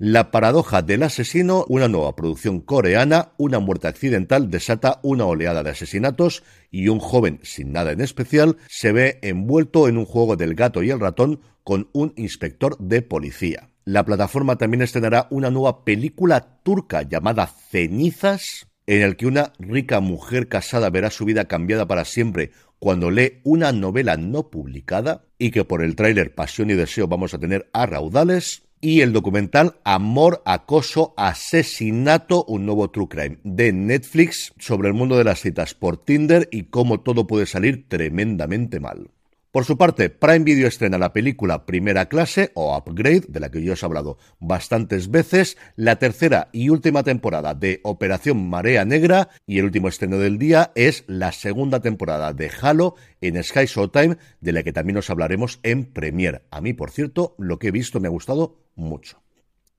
La 0.00 0.30
paradoja 0.30 0.80
del 0.80 1.02
asesino, 1.02 1.64
una 1.68 1.88
nueva 1.88 2.14
producción 2.14 2.60
coreana, 2.60 3.32
una 3.36 3.58
muerte 3.58 3.88
accidental 3.88 4.48
desata 4.48 5.00
una 5.02 5.24
oleada 5.26 5.64
de 5.64 5.70
asesinatos 5.70 6.44
y 6.70 6.86
un 6.86 7.00
joven 7.00 7.40
sin 7.42 7.72
nada 7.72 7.90
en 7.90 8.00
especial 8.00 8.58
se 8.68 8.92
ve 8.92 9.18
envuelto 9.22 9.88
en 9.88 9.98
un 9.98 10.04
juego 10.04 10.36
del 10.36 10.54
gato 10.54 10.84
y 10.84 10.90
el 10.90 11.00
ratón 11.00 11.40
con 11.64 11.88
un 11.92 12.12
inspector 12.14 12.78
de 12.78 13.02
policía. 13.02 13.70
La 13.84 14.04
plataforma 14.04 14.54
también 14.54 14.82
estrenará 14.82 15.26
una 15.30 15.50
nueva 15.50 15.84
película 15.84 16.60
turca 16.62 17.02
llamada 17.02 17.48
Cenizas, 17.48 18.68
en 18.86 19.02
el 19.02 19.16
que 19.16 19.26
una 19.26 19.52
rica 19.58 19.98
mujer 19.98 20.46
casada 20.46 20.90
verá 20.90 21.10
su 21.10 21.24
vida 21.24 21.46
cambiada 21.46 21.88
para 21.88 22.04
siempre 22.04 22.52
cuando 22.78 23.10
lee 23.10 23.40
una 23.42 23.72
novela 23.72 24.16
no 24.16 24.48
publicada 24.48 25.24
y 25.38 25.50
que 25.50 25.64
por 25.64 25.82
el 25.82 25.96
tráiler 25.96 26.36
Pasión 26.36 26.70
y 26.70 26.74
Deseo 26.74 27.08
vamos 27.08 27.34
a 27.34 27.40
tener 27.40 27.68
a 27.72 27.84
raudales 27.86 28.67
y 28.80 29.00
el 29.00 29.12
documental 29.12 29.76
Amor, 29.84 30.42
Acoso, 30.44 31.14
Asesinato, 31.16 32.44
un 32.44 32.66
nuevo 32.66 32.90
True 32.90 33.08
Crime 33.08 33.38
de 33.44 33.72
Netflix 33.72 34.52
sobre 34.58 34.88
el 34.88 34.94
mundo 34.94 35.16
de 35.16 35.24
las 35.24 35.40
citas 35.40 35.74
por 35.74 35.96
Tinder 35.96 36.48
y 36.50 36.64
cómo 36.64 37.00
todo 37.00 37.26
puede 37.26 37.46
salir 37.46 37.88
tremendamente 37.88 38.80
mal. 38.80 39.10
Por 39.50 39.64
su 39.64 39.78
parte, 39.78 40.10
Prime 40.10 40.40
Video 40.40 40.68
estrena 40.68 40.98
la 40.98 41.14
película 41.14 41.64
Primera 41.64 42.10
Clase 42.10 42.52
o 42.52 42.76
Upgrade, 42.76 43.22
de 43.28 43.40
la 43.40 43.50
que 43.50 43.62
yo 43.62 43.72
os 43.72 43.82
he 43.82 43.86
hablado 43.86 44.18
bastantes 44.40 45.10
veces, 45.10 45.56
la 45.74 45.96
tercera 45.96 46.50
y 46.52 46.68
última 46.68 47.02
temporada 47.02 47.54
de 47.54 47.80
Operación 47.82 48.50
Marea 48.50 48.84
Negra 48.84 49.30
y 49.46 49.58
el 49.58 49.64
último 49.64 49.88
estreno 49.88 50.18
del 50.18 50.36
día 50.36 50.70
es 50.74 51.04
la 51.06 51.32
segunda 51.32 51.80
temporada 51.80 52.34
de 52.34 52.50
Halo 52.60 52.96
en 53.22 53.42
Sky 53.42 53.64
Showtime, 53.64 54.18
de 54.42 54.52
la 54.52 54.62
que 54.62 54.74
también 54.74 54.98
os 54.98 55.08
hablaremos 55.08 55.60
en 55.62 55.86
Premiere. 55.86 56.42
A 56.50 56.60
mí, 56.60 56.74
por 56.74 56.90
cierto, 56.90 57.34
lo 57.38 57.58
que 57.58 57.68
he 57.68 57.72
visto 57.72 58.00
me 58.00 58.08
ha 58.08 58.10
gustado 58.10 58.60
mucho. 58.74 59.22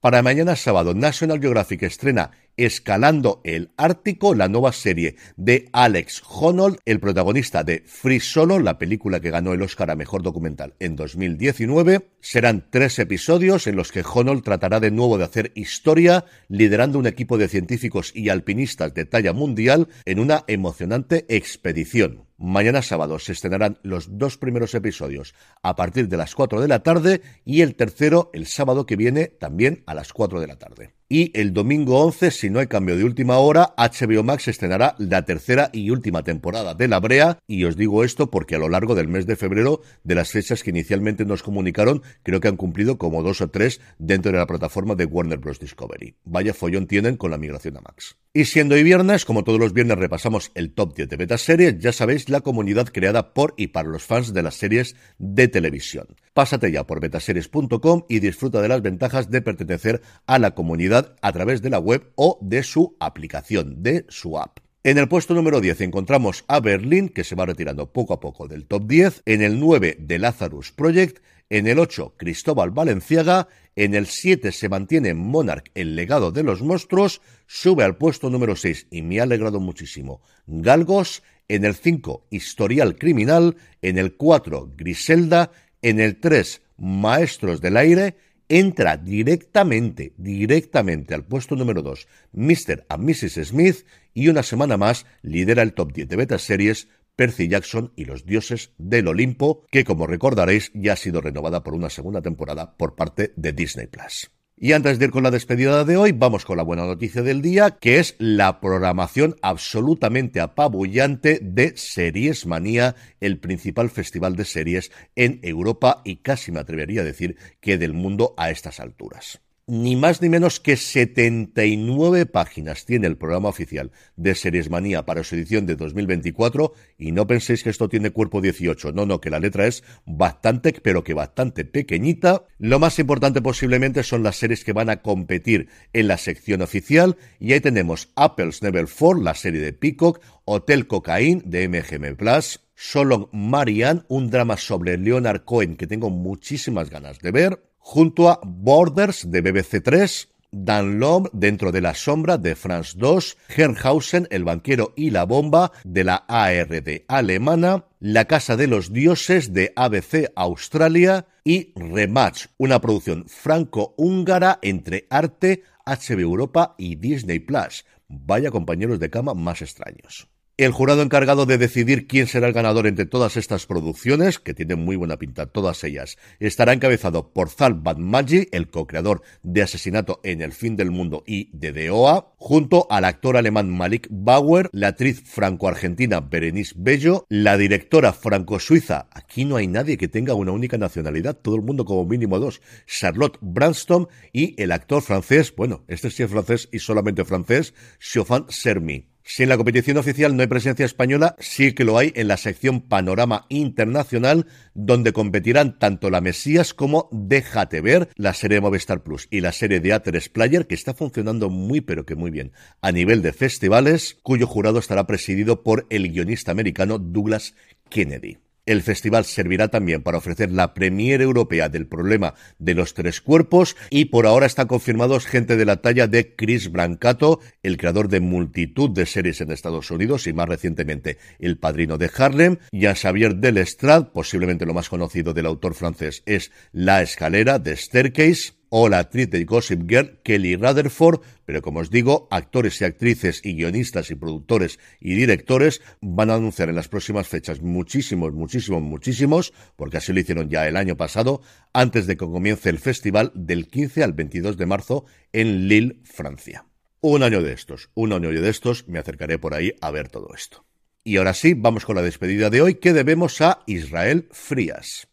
Para 0.01 0.21
mañana 0.23 0.55
sábado, 0.55 0.93
National 0.93 1.41
Geographic 1.41 1.83
estrena 1.83 2.31
Escalando 2.57 3.41
el 3.43 3.71
Ártico, 3.77 4.35
la 4.35 4.47
nueva 4.47 4.71
serie 4.71 5.15
de 5.37 5.69
Alex 5.71 6.21
Honnold, 6.27 6.79
el 6.85 6.99
protagonista 6.99 7.63
de 7.63 7.83
Free 7.85 8.19
Solo, 8.19 8.59
la 8.59 8.77
película 8.77 9.19
que 9.19 9.31
ganó 9.31 9.53
el 9.53 9.61
Oscar 9.61 9.91
a 9.91 9.95
Mejor 9.95 10.23
Documental 10.23 10.73
en 10.79 10.95
2019. 10.95 12.09
Serán 12.19 12.67
tres 12.69 12.99
episodios 12.99 13.67
en 13.67 13.75
los 13.75 13.91
que 13.91 14.03
Honnold 14.03 14.43
tratará 14.43 14.79
de 14.79 14.91
nuevo 14.91 15.17
de 15.17 15.25
hacer 15.25 15.51
historia, 15.55 16.25
liderando 16.47 16.99
un 16.99 17.07
equipo 17.07 17.37
de 17.37 17.47
científicos 17.47 18.11
y 18.13 18.29
alpinistas 18.29 18.93
de 18.93 19.05
talla 19.05 19.33
mundial 19.33 19.87
en 20.05 20.19
una 20.19 20.43
emocionante 20.47 21.25
expedición. 21.29 22.25
Mañana 22.37 22.81
sábado 22.81 23.19
se 23.19 23.33
estrenarán 23.33 23.79
los 23.83 24.17
dos 24.17 24.37
primeros 24.37 24.73
episodios 24.73 25.35
a 25.61 25.75
partir 25.75 26.07
de 26.07 26.15
las 26.15 26.35
4 26.35 26.61
de 26.61 26.69
la 26.69 26.83
tarde 26.83 27.21
y 27.43 27.61
el 27.61 27.75
tercero 27.75 28.29
el 28.33 28.47
sábado 28.47 28.85
que 28.85 28.95
viene 28.95 29.27
también 29.27 29.83
a 29.85 29.93
las 29.93 30.13
4 30.13 30.39
de 30.39 30.47
la 30.47 30.57
tarde. 30.57 30.98
Y 31.11 31.31
el 31.33 31.53
domingo 31.53 31.99
11, 32.03 32.29
si 32.29 32.51
no 32.51 32.59
hay 32.59 32.67
cambio 32.67 32.95
de 32.95 33.03
última 33.03 33.39
hora, 33.39 33.73
HBO 33.75 34.21
Max 34.21 34.47
estrenará 34.47 34.93
la 34.99 35.25
tercera 35.25 35.71
y 35.73 35.89
última 35.89 36.21
temporada 36.21 36.75
de 36.75 36.87
La 36.87 36.99
Brea. 36.99 37.39
Y 37.47 37.63
os 37.63 37.75
digo 37.75 38.03
esto 38.03 38.29
porque 38.29 38.53
a 38.53 38.59
lo 38.59 38.69
largo 38.69 38.93
del 38.93 39.07
mes 39.07 39.25
de 39.25 39.35
febrero, 39.35 39.81
de 40.03 40.13
las 40.13 40.29
fechas 40.29 40.61
que 40.61 40.69
inicialmente 40.69 41.25
nos 41.25 41.41
comunicaron, 41.41 42.03
creo 42.21 42.39
que 42.39 42.47
han 42.47 42.57
cumplido 42.57 42.99
como 42.99 43.23
dos 43.23 43.41
o 43.41 43.49
tres 43.49 43.81
dentro 43.97 44.31
de 44.31 44.37
la 44.37 44.45
plataforma 44.45 44.93
de 44.93 45.05
Warner 45.05 45.39
Bros. 45.39 45.59
Discovery. 45.59 46.13
Vaya 46.25 46.53
follón 46.53 46.85
tienen 46.85 47.17
con 47.17 47.31
la 47.31 47.39
migración 47.39 47.77
a 47.77 47.81
Max. 47.81 48.15
Y 48.31 48.45
siendo 48.45 48.75
hoy 48.75 48.83
viernes, 48.83 49.25
como 49.25 49.43
todos 49.43 49.59
los 49.59 49.73
viernes 49.73 49.97
repasamos 49.97 50.51
el 50.53 50.71
top 50.75 50.95
10 50.95 51.09
de 51.09 51.17
beta 51.17 51.39
series, 51.39 51.79
ya 51.79 51.91
sabéis 51.91 52.29
la 52.29 52.41
comunidad 52.41 52.87
creada 52.87 53.33
por 53.33 53.55
y 53.57 53.69
para 53.69 53.89
los 53.89 54.03
fans 54.03 54.35
de 54.35 54.43
las 54.43 54.53
series 54.53 54.95
de 55.17 55.47
televisión. 55.47 56.15
Pásate 56.35 56.71
ya 56.71 56.85
por 56.85 56.99
betaseries.com 56.99 58.03
y 58.07 58.19
disfruta 58.19 58.61
de 58.61 58.67
las 58.67 58.83
ventajas 58.83 59.31
de 59.31 59.41
pertenecer 59.41 60.03
a 60.27 60.37
la 60.37 60.51
comunidad 60.51 61.15
a 61.23 61.31
través 61.31 61.63
de 61.63 61.71
la 61.71 61.79
web 61.79 62.11
o 62.13 62.37
de 62.43 62.61
su 62.61 62.95
aplicación, 62.99 63.81
de 63.81 64.05
su 64.09 64.37
app. 64.37 64.59
En 64.83 64.99
el 64.99 65.07
puesto 65.07 65.33
número 65.33 65.59
10 65.59 65.81
encontramos 65.81 66.45
a 66.47 66.59
Berlín, 66.59 67.09
que 67.09 67.23
se 67.23 67.33
va 67.35 67.47
retirando 67.47 67.91
poco 67.91 68.13
a 68.13 68.19
poco 68.19 68.47
del 68.47 68.67
top 68.67 68.85
10. 68.85 69.23
En 69.25 69.41
el 69.41 69.59
9, 69.59 69.97
The 70.07 70.19
Lazarus 70.19 70.71
Project. 70.71 71.23
En 71.49 71.65
el 71.65 71.79
8, 71.79 72.13
Cristóbal 72.15 72.69
Valenciaga. 72.69 73.47
En 73.75 73.95
el 73.95 74.05
7 74.05 74.51
se 74.51 74.69
mantiene 74.69 75.15
Monarch, 75.15 75.71
el 75.73 75.95
legado 75.95 76.31
de 76.31 76.43
los 76.43 76.61
monstruos. 76.61 77.21
Sube 77.47 77.83
al 77.83 77.97
puesto 77.97 78.29
número 78.29 78.55
6 78.55 78.87
y 78.91 79.01
me 79.01 79.19
ha 79.19 79.23
alegrado 79.23 79.59
muchísimo. 79.59 80.21
Galgos. 80.45 81.23
En 81.47 81.65
el 81.65 81.73
5, 81.73 82.27
Historial 82.29 82.95
Criminal. 82.99 83.57
En 83.81 83.97
el 83.97 84.15
4, 84.15 84.73
Griselda. 84.77 85.51
En 85.81 85.99
el 85.99 86.19
3, 86.19 86.61
Maestros 86.77 87.61
del 87.61 87.77
Aire. 87.77 88.15
Entra 88.47 88.97
directamente, 88.97 90.13
directamente 90.17 91.15
al 91.15 91.23
puesto 91.23 91.55
número 91.55 91.81
2, 91.81 92.07
Mr. 92.33 92.85
and 92.89 93.09
Mrs. 93.09 93.47
Smith. 93.47 93.85
Y 94.13 94.27
una 94.27 94.43
semana 94.43 94.77
más 94.77 95.07
lidera 95.23 95.63
el 95.63 95.73
top 95.73 95.93
10 95.93 96.09
de 96.09 96.15
beta 96.15 96.37
series 96.37 96.87
Percy 97.19 97.49
Jackson 97.49 97.91
y 97.97 98.05
los 98.05 98.25
dioses 98.25 98.71
del 98.77 99.09
Olimpo, 99.09 99.65
que 99.71 99.83
como 99.83 100.07
recordaréis 100.07 100.71
ya 100.73 100.93
ha 100.93 100.95
sido 100.95 101.19
renovada 101.19 101.63
por 101.65 101.73
una 101.73 101.89
segunda 101.89 102.21
temporada 102.21 102.77
por 102.77 102.95
parte 102.95 103.33
de 103.35 103.51
Disney 103.51 103.87
Plus. 103.87 104.31
Y 104.55 104.71
antes 104.71 104.99
de 104.99 105.05
ir 105.07 105.11
con 105.11 105.23
la 105.23 105.29
despedida 105.29 105.83
de 105.83 105.97
hoy, 105.97 106.13
vamos 106.13 106.45
con 106.45 106.55
la 106.55 106.63
buena 106.63 106.85
noticia 106.85 107.21
del 107.21 107.41
día, 107.41 107.71
que 107.71 107.99
es 107.99 108.15
la 108.19 108.61
programación 108.61 109.35
absolutamente 109.41 110.39
apabullante 110.39 111.39
de 111.41 111.75
Series 111.75 112.45
Manía, 112.45 112.95
el 113.19 113.37
principal 113.37 113.89
festival 113.89 114.37
de 114.37 114.45
series 114.45 114.89
en 115.17 115.41
Europa 115.43 116.01
y 116.05 116.21
casi 116.21 116.53
me 116.53 116.61
atrevería 116.61 117.01
a 117.01 117.03
decir 117.05 117.35
que 117.59 117.77
del 117.77 117.91
mundo 117.91 118.33
a 118.37 118.49
estas 118.49 118.79
alturas 118.79 119.41
ni 119.69 119.95
más 119.95 120.19
ni 120.19 120.29
menos 120.29 120.59
que 120.59 120.75
79 120.75 122.25
páginas 122.25 122.85
tiene 122.85 123.05
el 123.05 123.17
programa 123.17 123.49
oficial 123.49 123.91
de 124.15 124.33
Series 124.33 124.71
Manía 124.71 125.05
para 125.05 125.23
su 125.23 125.35
edición 125.35 125.67
de 125.67 125.75
2024 125.75 126.73
y 126.97 127.11
no 127.11 127.27
penséis 127.27 127.61
que 127.61 127.69
esto 127.69 127.87
tiene 127.87 128.09
cuerpo 128.09 128.41
18, 128.41 128.93
no, 128.93 129.05
no, 129.05 129.21
que 129.21 129.29
la 129.29 129.39
letra 129.39 129.67
es 129.67 129.83
bastante, 130.07 130.73
pero 130.73 131.03
que 131.03 131.13
bastante 131.13 131.65
pequeñita. 131.65 132.45
Lo 132.57 132.79
más 132.79 132.97
importante 132.97 133.43
posiblemente 133.43 134.01
son 134.01 134.23
las 134.23 134.37
series 134.37 134.63
que 134.63 134.73
van 134.73 134.89
a 134.89 135.03
competir 135.03 135.69
en 135.93 136.07
la 136.07 136.17
sección 136.17 136.63
oficial 136.63 137.17
y 137.39 137.53
ahí 137.53 137.61
tenemos 137.61 138.09
Apple's 138.15 138.63
Never 138.63 138.87
Fall, 138.87 139.23
la 139.23 139.35
serie 139.35 139.61
de 139.61 139.73
Peacock, 139.73 140.19
Hotel 140.45 140.87
Cocaine 140.87 141.43
de 141.45 141.67
MGM 141.67 142.15
Plus, 142.15 142.59
Solo 142.73 143.29
Marianne, 143.33 144.03
un 144.07 144.31
drama 144.31 144.57
sobre 144.57 144.97
Leonard 144.97 145.43
Cohen 145.43 145.75
que 145.75 145.85
tengo 145.85 146.09
muchísimas 146.09 146.89
ganas 146.89 147.19
de 147.19 147.31
ver, 147.31 147.68
junto 147.89 148.29
a 148.29 148.39
Borders 148.45 149.31
de 149.31 149.41
BBC 149.41 149.81
3, 149.81 150.29
Dan 150.51 150.99
Lom 150.99 151.25
dentro 151.33 151.71
de 151.71 151.81
la 151.81 151.95
sombra 151.95 152.37
de 152.37 152.55
France 152.55 152.93
2, 152.95 153.37
Herrhausen, 153.57 154.27
el 154.29 154.43
banquero 154.43 154.93
y 154.95 155.09
la 155.09 155.23
bomba 155.23 155.71
de 155.83 156.03
la 156.03 156.17
ARD 156.27 157.05
alemana, 157.07 157.85
La 157.99 158.25
Casa 158.25 158.55
de 158.55 158.67
los 158.67 158.93
Dioses 158.93 159.53
de 159.53 159.73
ABC 159.75 160.31
Australia 160.35 161.25
y 161.43 161.73
Rematch, 161.75 162.45
una 162.59 162.79
producción 162.79 163.25
franco-húngara 163.27 164.59
entre 164.61 165.07
arte, 165.09 165.63
HB 165.87 166.19
Europa 166.19 166.75
y 166.77 166.95
Disney 166.95 167.39
Plus. 167.39 167.85
Vaya 168.07 168.51
compañeros 168.51 168.99
de 168.99 169.09
cama 169.09 169.33
más 169.33 169.63
extraños. 169.63 170.27
El 170.59 170.73
jurado 170.73 171.03
encargado 171.03 171.45
de 171.45 171.57
decidir 171.57 172.05
quién 172.05 172.27
será 172.27 172.47
el 172.47 172.51
ganador 172.51 172.85
entre 172.85 173.05
todas 173.05 173.37
estas 173.37 173.65
producciones, 173.65 174.39
que 174.39 174.53
tienen 174.53 174.83
muy 174.83 174.97
buena 174.97 175.15
pinta 175.15 175.45
todas 175.45 175.85
ellas, 175.85 176.17
estará 176.41 176.73
encabezado 176.73 177.31
por 177.31 177.47
Zal 177.47 177.75
Badmagi, 177.75 178.49
el 178.51 178.69
co-creador 178.69 179.21
de 179.41 179.61
Asesinato 179.61 180.19
en 180.21 180.41
el 180.41 180.51
Fin 180.51 180.75
del 180.75 180.91
Mundo 180.91 181.23
y 181.25 181.49
de 181.57 181.87
DOA, 181.87 182.33
junto 182.35 182.87
al 182.89 183.05
actor 183.05 183.37
alemán 183.37 183.69
Malik 183.69 184.09
Bauer, 184.11 184.69
la 184.73 184.89
actriz 184.89 185.23
franco-argentina 185.23 186.19
Berenice 186.19 186.73
Bello, 186.75 187.25
la 187.29 187.55
directora 187.55 188.11
franco-suiza, 188.11 189.07
aquí 189.11 189.45
no 189.45 189.55
hay 189.55 189.67
nadie 189.67 189.97
que 189.97 190.09
tenga 190.09 190.33
una 190.33 190.51
única 190.51 190.77
nacionalidad, 190.77 191.37
todo 191.37 191.55
el 191.55 191.61
mundo 191.61 191.85
como 191.85 192.03
mínimo 192.03 192.37
dos, 192.37 192.61
Charlotte 192.85 193.37
Branston 193.39 194.09
y 194.33 194.61
el 194.61 194.73
actor 194.73 195.01
francés, 195.03 195.53
bueno, 195.55 195.85
este 195.87 196.11
sí 196.11 196.23
es 196.23 196.29
francés 196.29 196.67
y 196.69 196.79
solamente 196.79 197.23
francés, 197.23 197.73
Chauffin 198.01 198.43
Sermi. 198.49 199.07
Si 199.31 199.43
en 199.43 199.49
la 199.49 199.57
competición 199.57 199.97
oficial 199.97 200.35
no 200.35 200.41
hay 200.41 200.47
presencia 200.47 200.87
española, 200.87 201.35
sí 201.37 201.73
que 201.73 201.83
lo 201.83 201.99
hay 201.99 202.11
en 202.15 202.27
la 202.27 202.35
sección 202.35 202.81
Panorama 202.81 203.45
Internacional, 203.49 204.47
donde 204.73 205.13
competirán 205.13 205.77
tanto 205.77 206.09
la 206.09 206.19
Mesías 206.19 206.73
como 206.73 207.09
Déjate 207.11 207.79
ver, 207.81 208.09
la 208.15 208.33
serie 208.33 208.55
de 208.55 208.61
Movistar 208.61 209.03
Plus 209.03 209.27
y 209.29 209.41
la 209.41 209.51
serie 209.51 209.81
de 209.81 209.93
A3 209.93 210.31
Player, 210.31 210.65
que 210.65 210.73
está 210.73 210.95
funcionando 210.95 211.51
muy 211.51 211.79
pero 211.81 212.07
que 212.07 212.15
muy 212.15 212.31
bien 212.31 212.53
a 212.81 212.91
nivel 212.91 213.21
de 213.21 213.31
festivales, 213.31 214.17
cuyo 214.23 214.47
jurado 214.47 214.79
estará 214.79 215.05
presidido 215.05 215.61
por 215.61 215.85
el 215.91 216.11
guionista 216.11 216.51
americano 216.51 216.97
Douglas 216.97 217.53
Kennedy. 217.87 218.48
El 218.69 218.83
festival 218.83 219.25
servirá 219.25 219.69
también 219.69 220.03
para 220.03 220.19
ofrecer 220.19 220.51
la 220.51 220.75
premiere 220.75 221.23
europea 221.23 221.69
del 221.69 221.87
problema 221.87 222.35
de 222.59 222.75
los 222.75 222.93
tres 222.93 223.19
cuerpos 223.19 223.75
y 223.89 224.05
por 224.05 224.27
ahora 224.27 224.45
están 224.45 224.67
confirmados 224.67 225.25
gente 225.25 225.57
de 225.57 225.65
la 225.65 225.77
talla 225.77 226.05
de 226.05 226.35
Chris 226.35 226.71
Brancato, 226.71 227.39
el 227.63 227.77
creador 227.77 228.09
de 228.09 228.19
multitud 228.19 228.91
de 228.91 229.07
series 229.07 229.41
en 229.41 229.51
Estados 229.51 229.89
Unidos 229.89 230.27
y 230.27 230.33
más 230.33 230.47
recientemente 230.47 231.17
El 231.39 231.57
Padrino 231.57 231.97
de 231.97 232.11
Harlem, 232.15 232.57
y 232.71 232.85
a 232.85 232.93
Xavier 232.93 233.37
Delestrade, 233.37 234.11
posiblemente 234.13 234.67
lo 234.67 234.75
más 234.75 234.87
conocido 234.87 235.33
del 235.33 235.47
autor 235.47 235.73
francés 235.73 236.21
es 236.27 236.51
La 236.71 237.01
Escalera 237.01 237.57
de 237.57 237.75
Staircase, 237.75 238.58
o 238.69 238.89
la 238.89 238.99
actriz 238.99 239.29
de 239.29 239.43
Gossip 239.45 239.89
Girl, 239.89 240.19
Kelly 240.23 240.55
Rutherford, 240.55 241.21
pero 241.45 241.61
como 241.61 241.79
os 241.79 241.89
digo, 241.89 242.27
actores 242.31 242.79
y 242.81 242.85
actrices 242.85 243.41
y 243.43 243.55
guionistas 243.55 244.11
y 244.11 244.15
productores 244.15 244.79
y 244.99 245.15
directores 245.15 245.81
van 246.01 246.29
a 246.29 246.35
anunciar 246.35 246.69
en 246.69 246.75
las 246.75 246.87
próximas 246.87 247.27
fechas 247.27 247.61
muchísimos, 247.61 248.33
muchísimos, 248.33 248.81
muchísimos, 248.81 249.53
porque 249.75 249.97
así 249.97 250.13
lo 250.13 250.19
hicieron 250.19 250.49
ya 250.49 250.67
el 250.67 250.77
año 250.77 250.95
pasado, 250.95 251.41
antes 251.73 252.07
de 252.07 252.15
que 252.15 252.25
comience 252.25 252.69
el 252.69 252.79
festival 252.79 253.31
del 253.35 253.67
15 253.67 254.03
al 254.03 254.13
22 254.13 254.57
de 254.57 254.65
marzo 254.65 255.05
en 255.33 255.67
Lille, 255.67 255.99
Francia. 256.03 256.65
Un 257.01 257.23
año 257.23 257.41
de 257.41 257.53
estos, 257.53 257.89
un 257.93 258.13
año 258.13 258.29
de 258.29 258.49
estos, 258.49 258.87
me 258.87 258.99
acercaré 258.99 259.39
por 259.39 259.53
ahí 259.53 259.73
a 259.81 259.89
ver 259.89 260.09
todo 260.09 260.29
esto. 260.35 260.65
Y 261.03 261.17
ahora 261.17 261.33
sí, 261.33 261.53
vamos 261.53 261.85
con 261.85 261.95
la 261.95 262.01
despedida 262.01 262.49
de 262.49 262.61
hoy 262.61 262.75
que 262.75 262.93
debemos 262.93 263.41
a 263.41 263.63
Israel 263.65 264.27
Frías. 264.31 265.08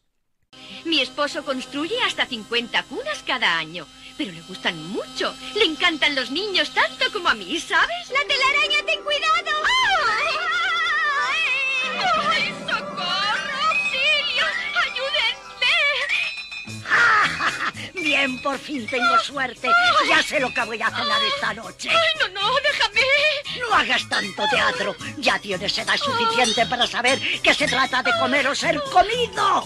Mi 0.84 1.00
esposo 1.00 1.44
construye 1.44 2.00
hasta 2.02 2.26
50 2.26 2.82
cunas 2.84 3.22
cada 3.26 3.58
año, 3.58 3.86
pero 4.16 4.32
le 4.32 4.40
gustan 4.42 4.80
mucho. 4.88 5.34
Le 5.54 5.64
encantan 5.64 6.14
los 6.14 6.30
niños 6.30 6.70
tanto 6.70 7.10
como 7.12 7.28
a 7.28 7.34
mí, 7.34 7.58
¿sabes? 7.60 8.10
La 8.10 8.20
telaraña, 8.26 8.84
ten 8.86 9.02
cuidado. 9.02 9.50
¡Ay, 12.30 12.54
socorro! 12.68 13.04
¡Auxilio! 13.68 14.46
¡Ayúdenme! 14.84 15.76
Bien, 18.02 18.40
por 18.42 18.58
fin 18.58 18.86
tengo 18.86 19.18
suerte. 19.18 19.68
Ya 20.08 20.22
sé 20.22 20.40
lo 20.40 20.52
que 20.52 20.64
voy 20.64 20.80
a 20.80 20.90
cenar 20.90 21.22
esta 21.34 21.54
noche. 21.54 21.90
¡Ay, 21.90 21.96
no, 22.20 22.28
no! 22.40 22.54
¡Déjame! 22.60 23.00
No 23.60 23.74
hagas 23.74 24.08
tanto 24.08 24.42
teatro. 24.50 24.94
Ya 25.18 25.38
tienes 25.38 25.76
edad 25.78 25.96
suficiente 25.96 26.66
para 26.66 26.86
saber 26.86 27.20
que 27.42 27.54
se 27.54 27.66
trata 27.66 28.02
de 28.02 28.12
comer 28.20 28.46
o 28.46 28.54
ser 28.54 28.80
comido. 28.92 29.64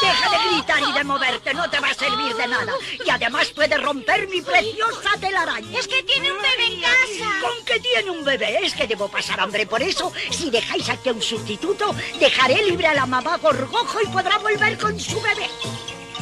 Deja 0.00 0.30
de 0.30 0.48
gritar 0.50 0.80
y 0.88 0.92
de 0.92 1.04
moverte, 1.04 1.54
no 1.54 1.68
te 1.70 1.78
va 1.80 1.88
a 1.90 1.94
servir 1.94 2.34
de 2.34 2.46
nada. 2.46 2.72
Y 3.04 3.10
además 3.10 3.48
puede 3.48 3.76
romper 3.76 4.28
mi 4.28 4.40
preciosa 4.40 5.10
telaraña. 5.20 5.78
Es 5.78 5.86
que 5.88 6.02
tiene 6.02 6.30
un 6.32 6.38
bebé 6.38 6.66
en 6.74 6.80
casa. 6.80 7.40
¿Con 7.40 7.64
que 7.64 7.80
tiene 7.80 8.10
un 8.10 8.24
bebé? 8.24 8.58
Es 8.64 8.74
que 8.74 8.86
debo 8.86 9.08
pasar 9.08 9.40
hambre 9.40 9.66
por 9.66 9.82
eso. 9.82 10.12
Si 10.30 10.50
dejáis 10.50 10.88
aquí 10.88 11.08
a 11.08 11.12
un 11.12 11.22
sustituto, 11.22 11.94
dejaré 12.18 12.64
libre 12.64 12.86
a 12.86 12.94
la 12.94 13.06
mamá 13.06 13.36
gorgojo 13.38 14.00
y 14.02 14.06
podrá 14.08 14.38
volver 14.38 14.78
con 14.78 14.98
su 14.98 15.20
bebé. 15.20 15.48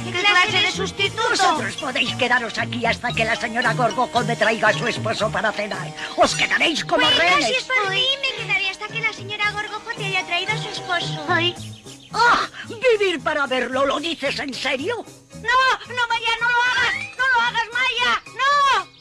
¿Qué 0.04 0.12
clase 0.20 0.62
de 0.62 0.70
sustituto? 0.72 1.28
Vosotros 1.28 1.76
podéis 1.76 2.14
quedaros 2.14 2.56
aquí 2.56 2.86
hasta 2.86 3.12
que 3.12 3.24
la 3.26 3.36
señora 3.36 3.74
Gorgojo 3.74 4.22
me 4.24 4.36
traiga 4.36 4.68
a 4.68 4.72
su 4.72 4.86
esposo 4.86 5.30
para 5.30 5.52
cenar. 5.52 5.92
Os 6.16 6.34
quedaréis 6.34 6.82
como 6.84 7.02
Bueno, 7.04 7.18
rehenes. 7.18 7.46
si 7.46 7.52
es 7.54 7.64
por 7.64 7.90
mí, 7.90 8.06
me 8.22 8.42
quedaré 8.42 8.70
hasta 8.70 8.86
que 8.88 9.00
la 9.00 9.12
señora 9.12 9.50
Gorgojo 9.50 9.90
te 9.96 10.06
haya 10.06 10.24
traído 10.24 10.52
a 10.52 10.56
su 10.56 10.68
esposo. 10.68 11.24
Ay. 11.28 11.54
¡Ah! 12.12 12.48
¿Vivir 12.68 13.22
para 13.22 13.46
verlo? 13.46 13.84
¿Lo 13.86 13.98
dices 14.00 14.38
en 14.38 14.52
serio? 14.54 15.04
No, 15.34 15.94
no, 15.94 16.08
Maya, 16.08 16.30
no 16.40 16.50
lo 16.50 16.62
hagas. 16.62 16.94
No 17.16 17.26
lo 17.26 17.40
hagas, 17.40 17.68
Maya. 17.72 18.22
No. 18.34 18.97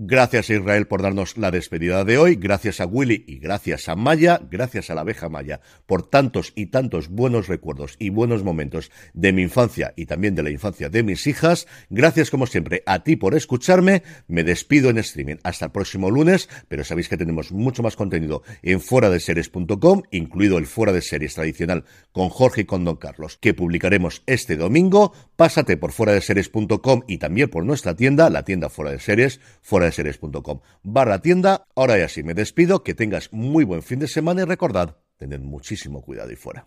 Gracias 0.00 0.48
a 0.48 0.54
Israel 0.54 0.86
por 0.86 1.02
darnos 1.02 1.36
la 1.38 1.50
despedida 1.50 2.04
de 2.04 2.18
hoy, 2.18 2.36
gracias 2.36 2.80
a 2.80 2.86
Willy 2.86 3.24
y 3.26 3.40
gracias 3.40 3.88
a 3.88 3.96
Maya, 3.96 4.40
gracias 4.48 4.90
a 4.90 4.94
la 4.94 5.00
abeja 5.00 5.28
Maya 5.28 5.60
por 5.86 6.08
tantos 6.08 6.52
y 6.54 6.66
tantos 6.66 7.08
buenos 7.08 7.48
recuerdos 7.48 7.96
y 7.98 8.10
buenos 8.10 8.44
momentos 8.44 8.92
de 9.12 9.32
mi 9.32 9.42
infancia 9.42 9.94
y 9.96 10.06
también 10.06 10.36
de 10.36 10.44
la 10.44 10.50
infancia 10.50 10.88
de 10.88 11.02
mis 11.02 11.26
hijas. 11.26 11.66
Gracias 11.90 12.30
como 12.30 12.46
siempre 12.46 12.84
a 12.86 13.02
ti 13.02 13.16
por 13.16 13.34
escucharme. 13.34 14.04
Me 14.28 14.44
despido 14.44 14.88
en 14.88 14.98
streaming 14.98 15.38
hasta 15.42 15.64
el 15.64 15.72
próximo 15.72 16.12
lunes, 16.12 16.48
pero 16.68 16.84
sabéis 16.84 17.08
que 17.08 17.16
tenemos 17.16 17.50
mucho 17.50 17.82
más 17.82 17.96
contenido 17.96 18.44
en 18.62 18.80
fuera 18.80 19.10
de 19.10 19.18
series.com, 19.18 20.02
incluido 20.12 20.58
el 20.58 20.66
fuera 20.66 20.92
de 20.92 21.02
series 21.02 21.34
tradicional 21.34 21.84
con 22.12 22.28
Jorge 22.28 22.60
y 22.60 22.66
con 22.66 22.84
Don 22.84 22.98
Carlos, 22.98 23.36
que 23.36 23.52
publicaremos 23.52 24.22
este 24.26 24.56
domingo. 24.56 25.12
Pásate 25.34 25.76
por 25.76 25.90
fuera 25.90 26.12
de 26.12 26.20
series.com 26.20 27.02
y 27.08 27.18
también 27.18 27.50
por 27.50 27.64
nuestra 27.64 27.96
tienda, 27.96 28.30
la 28.30 28.44
tienda 28.44 28.68
fuera 28.68 28.92
de 28.92 29.00
series, 29.00 29.40
de 29.88 29.92
series.com 29.92 30.60
barra 30.82 31.20
tienda. 31.20 31.64
Ahora 31.74 31.98
ya 31.98 32.08
sí 32.08 32.22
me 32.22 32.34
despido, 32.34 32.82
que 32.82 32.94
tengas 32.94 33.32
muy 33.32 33.64
buen 33.64 33.82
fin 33.82 33.98
de 33.98 34.08
semana 34.08 34.42
y 34.42 34.44
recordad, 34.44 34.96
tened 35.16 35.40
muchísimo 35.40 36.02
cuidado 36.02 36.30
y 36.30 36.36
fuera. 36.36 36.66